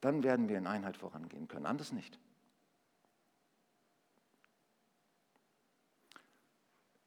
dann 0.00 0.24
werden 0.24 0.48
wir 0.48 0.58
in 0.58 0.66
Einheit 0.66 0.96
vorangehen 0.96 1.46
können. 1.46 1.66
Anders 1.66 1.92
nicht. 1.92 2.18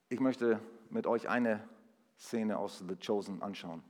Ich 0.08 0.22
möchte 0.22 0.62
mit 0.90 1.06
euch 1.06 1.28
eine 1.28 1.68
Szene 2.18 2.58
aus 2.58 2.82
The 2.88 2.96
Chosen 2.96 3.42
anschauen. 3.42 3.84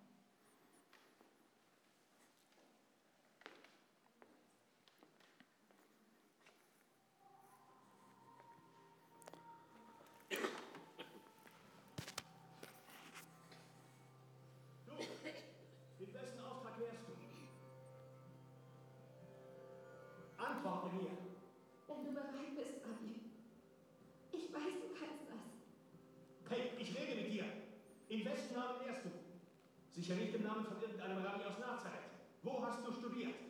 Hast 32.66 32.88
du 32.88 32.92
studiert? 32.94 33.43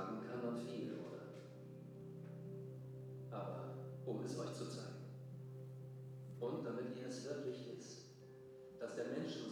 Sagen 0.00 0.22
kann 0.26 0.40
man 0.42 0.56
viel, 0.66 0.92
oder? 0.94 1.20
Aber 3.36 3.74
um 4.06 4.24
es 4.24 4.38
euch 4.38 4.52
zu 4.54 4.64
zeigen 4.70 5.04
und 6.40 6.64
damit 6.64 6.96
ihr 6.96 7.06
es 7.06 7.22
wirklich 7.26 7.58
wisst, 7.70 8.06
dass 8.78 8.94
der 8.94 9.08
Menschensohn 9.08 9.49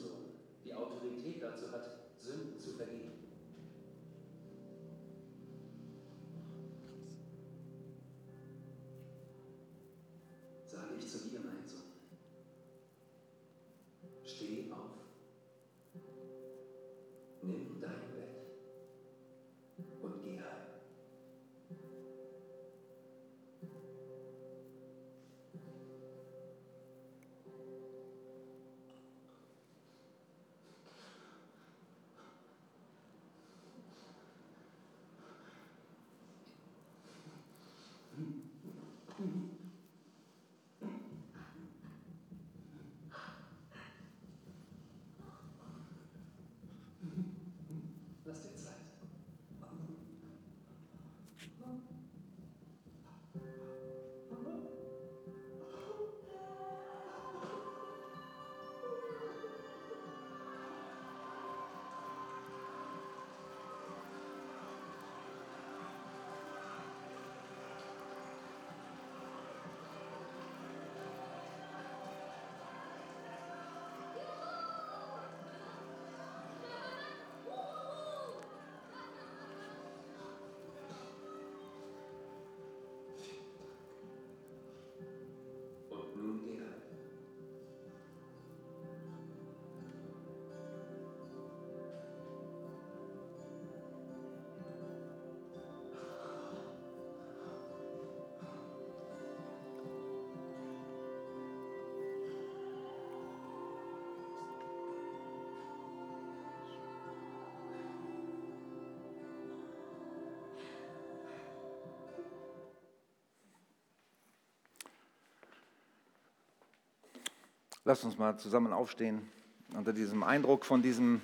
Lasst 117.88 118.05
uns 118.05 118.18
mal 118.18 118.38
zusammen 118.38 118.74
aufstehen 118.74 119.27
unter 119.72 119.94
diesem 119.94 120.22
Eindruck 120.22 120.66
von 120.66 120.83
diesem 120.83 121.22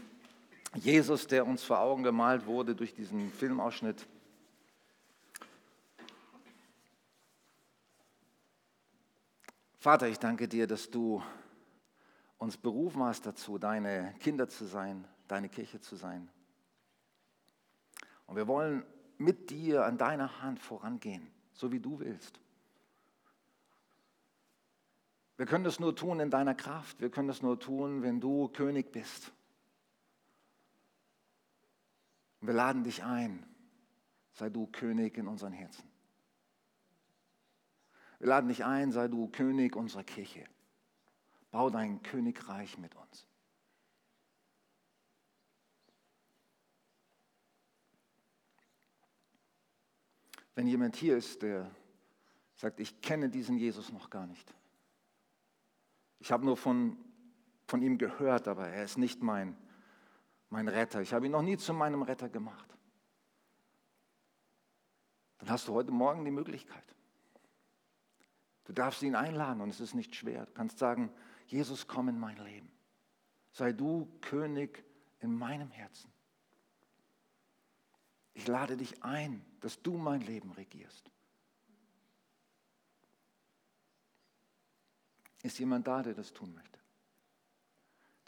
Jesus, 0.75 1.27
der 1.27 1.47
uns 1.47 1.63
vor 1.63 1.81
Augen 1.81 2.03
gemalt 2.03 2.47
wurde 2.47 2.75
durch 2.75 2.95
diesen 2.95 3.31
Filmausschnitt. 3.33 4.07
Vater, 9.77 10.09
ich 10.09 10.19
danke 10.19 10.49
dir, 10.49 10.67
dass 10.67 10.91
du 10.91 11.23
uns 12.39 12.57
berufen 12.57 13.03
hast 13.03 13.27
dazu, 13.27 13.59
deine 13.59 14.15
Kinder 14.21 14.49
zu 14.49 14.65
sein, 14.65 15.07
deine 15.29 15.51
Kirche 15.51 15.83
zu 15.83 15.97
sein. 15.97 16.31
Und 18.27 18.37
wir 18.37 18.49
wollen 18.49 18.87
mit 19.19 19.51
dir 19.51 19.85
an 19.85 19.99
deiner 19.99 20.41
Hand 20.41 20.61
vorangehen, 20.61 21.31
so 21.53 21.73
wie 21.73 21.81
du 21.81 22.01
willst. 22.01 22.41
Wir 25.37 25.47
können 25.47 25.65
das 25.65 25.81
nur 25.81 25.97
tun 25.97 26.21
in 26.21 26.31
deiner 26.31 26.55
Kraft. 26.55 27.01
Wir 27.01 27.11
können 27.11 27.29
das 27.29 27.43
nur 27.43 27.59
tun, 27.59 28.03
wenn 28.03 28.21
du 28.21 28.49
König 28.49 28.93
bist. 28.93 29.33
Wir 32.41 32.55
laden 32.55 32.85
dich 32.85 33.03
ein. 33.03 33.45
Sei 34.33 34.51
du 34.51 34.67
König 34.67 35.17
in 35.17 35.27
unseren 35.27 35.53
Herzen. 35.53 35.89
Wir 38.19 38.29
laden 38.29 38.49
dich 38.49 38.65
ein, 38.65 38.93
sei 38.93 39.09
du 39.09 39.29
König 39.29 39.77
unserer 39.77 40.05
Kirche. 40.05 40.45
Bau 41.51 41.71
dein 41.71 42.03
Königreich 42.03 42.79
mit 42.79 42.95
uns. 42.95 43.27
Wenn 50.55 50.67
jemand 50.67 50.97
hier 50.97 51.17
ist, 51.17 51.43
der 51.43 51.71
sagt, 52.55 52.79
ich 52.79 53.01
kenne 53.01 53.29
diesen 53.29 53.59
Jesus 53.59 53.93
noch 53.93 54.11
gar 54.11 54.27
nicht. 54.27 54.55
Ich 56.21 56.33
habe 56.33 56.45
nur 56.45 56.57
von, 56.57 56.97
von 57.67 57.83
ihm 57.83 57.99
gehört, 57.99 58.49
aber 58.49 58.69
er 58.69 58.85
ist 58.85 58.99
nicht 58.99 59.23
mein, 59.23 59.57
mein 60.51 60.69
Retter. 60.69 61.01
Ich 61.03 61.13
habe 61.13 61.27
ihn 61.27 61.33
noch 61.33 61.43
nie 61.43 61.57
zu 61.57 61.75
meinem 61.75 62.03
Retter 62.03 62.29
gemacht. 62.29 62.75
Dann 65.39 65.51
hast 65.51 65.69
du 65.69 65.75
heute 65.75 65.91
Morgen 65.91 66.25
die 66.25 66.31
Möglichkeit. 66.31 66.85
Du 68.65 68.73
darfst 68.73 69.03
ihn 69.03 69.15
einladen 69.15 69.61
und 69.61 69.69
es 69.69 69.81
ist 69.81 69.95
nicht 69.95 70.15
schwer. 70.15 70.47
Du 70.47 70.53
kannst 70.53 70.79
sagen, 70.79 71.13
Jesus, 71.47 71.87
komm 71.87 72.09
in 72.09 72.19
mein 72.19 72.39
Leben. 72.39 72.71
Sei 73.51 73.73
du 73.73 74.09
König 74.21 74.83
in 75.21 75.37
meinem 75.37 75.71
Herzen. 75.71 76.11
Ich 78.33 78.49
lade 78.49 78.77
dich 78.77 79.03
ein, 79.05 79.45
dass 79.61 79.81
du 79.83 79.97
mein 79.97 80.21
Leben 80.23 80.51
regierst. 80.53 81.11
Ist 85.45 85.59
jemand 85.59 85.87
da, 85.87 86.03
der 86.03 86.15
das 86.15 86.33
tun 86.33 86.55
möchte? 86.55 86.81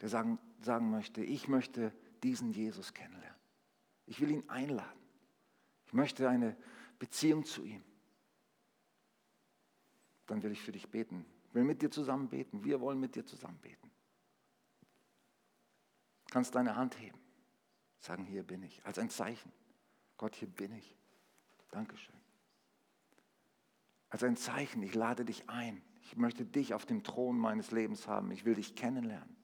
Der 0.01 0.07
sagen, 0.07 0.37
sagen 0.61 0.91
möchte, 0.91 1.23
ich 1.23 1.47
möchte 1.47 1.91
diesen 2.21 2.51
Jesus 2.51 2.93
kennenlernen. 2.93 3.39
Ich 4.05 4.21
will 4.21 4.29
ihn 4.29 4.47
einladen. 4.47 5.01
Ich 5.87 5.93
möchte 5.93 6.29
eine 6.29 6.55
Beziehung 6.99 7.43
zu 7.43 7.65
ihm. 7.65 7.83
Dann 10.27 10.43
will 10.43 10.51
ich 10.51 10.61
für 10.61 10.71
dich 10.71 10.89
beten. 10.89 11.25
Ich 11.47 11.55
will 11.55 11.63
mit 11.63 11.81
dir 11.81 11.89
zusammen 11.89 12.29
beten. 12.29 12.63
Wir 12.63 12.79
wollen 12.81 12.99
mit 12.99 13.15
dir 13.15 13.25
zusammen 13.25 13.57
beten. 13.63 13.89
Du 16.27 16.33
kannst 16.33 16.53
deine 16.53 16.75
Hand 16.75 16.99
heben. 16.99 17.19
Sagen, 17.97 18.25
hier 18.25 18.43
bin 18.43 18.61
ich. 18.61 18.85
Als 18.85 18.99
ein 18.99 19.09
Zeichen. 19.09 19.51
Gott, 20.17 20.35
hier 20.35 20.49
bin 20.49 20.71
ich. 20.71 20.95
Dankeschön. 21.71 22.15
Als 24.09 24.23
ein 24.23 24.37
Zeichen, 24.37 24.83
ich 24.83 24.93
lade 24.93 25.25
dich 25.25 25.49
ein. 25.49 25.81
Ich 26.09 26.15
möchte 26.15 26.45
dich 26.45 26.73
auf 26.73 26.85
dem 26.85 27.03
Thron 27.03 27.37
meines 27.37 27.71
Lebens 27.71 28.07
haben. 28.07 28.31
Ich 28.31 28.45
will 28.45 28.55
dich 28.55 28.75
kennenlernen. 28.75 29.35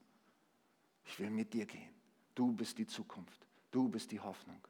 Ich 1.04 1.20
will 1.20 1.30
mit 1.30 1.54
dir 1.54 1.66
gehen. 1.66 1.94
Du 2.36 2.54
bist 2.54 2.78
die 2.78 2.88
Zukunft. 2.88 3.46
Du 3.70 3.90
bist 3.90 4.12
die 4.14 4.22
Hoffnung. 4.22 4.62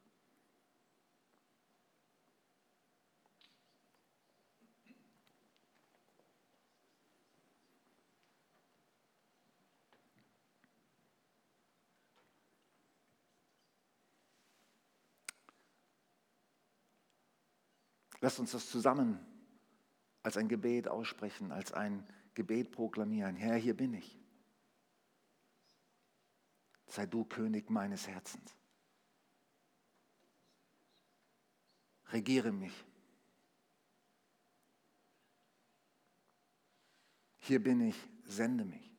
Lasst 18.19 18.39
uns 18.39 18.51
das 18.51 18.67
zusammen 18.67 19.32
als 20.23 20.37
ein 20.37 20.47
Gebet 20.47 20.87
aussprechen, 20.87 21.51
als 21.51 21.73
ein 21.73 22.07
Gebet 22.33 22.71
proklamieren. 22.71 23.35
Herr, 23.35 23.57
hier 23.57 23.75
bin 23.75 23.93
ich. 23.93 24.17
Sei 26.87 27.05
du 27.05 27.25
König 27.25 27.69
meines 27.69 28.07
Herzens. 28.07 28.55
Regiere 32.07 32.51
mich. 32.51 32.85
Hier 37.39 37.61
bin 37.61 37.81
ich, 37.81 37.97
sende 38.23 38.63
mich. 38.63 38.89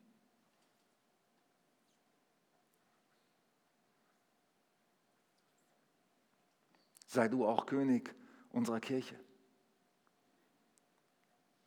Sei 7.07 7.27
du 7.27 7.47
auch 7.47 7.65
König 7.65 8.13
unserer 8.49 8.81
Kirche. 8.81 9.24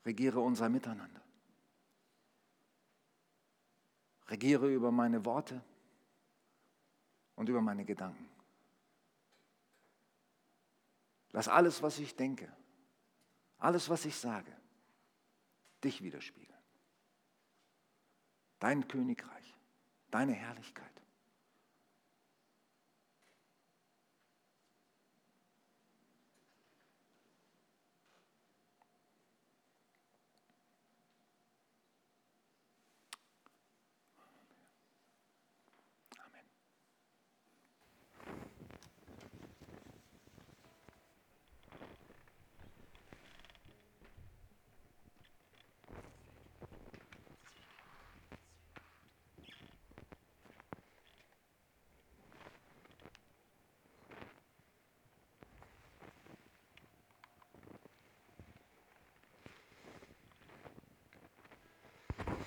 Regiere 0.09 0.41
unser 0.41 0.71
Miteinander. 0.71 1.21
Regiere 4.29 4.73
über 4.73 4.91
meine 4.91 5.23
Worte 5.27 5.63
und 7.35 7.51
über 7.51 7.61
meine 7.61 7.85
Gedanken. 7.85 8.27
Lass 11.33 11.47
alles, 11.47 11.83
was 11.83 11.99
ich 11.99 12.17
denke, 12.17 12.51
alles, 13.59 13.91
was 13.91 14.07
ich 14.07 14.17
sage, 14.17 14.51
dich 15.85 16.03
widerspiegeln. 16.03 16.59
Dein 18.61 18.89
Königreich, 18.89 19.55
deine 20.11 20.33
Herrlichkeit. 20.33 20.98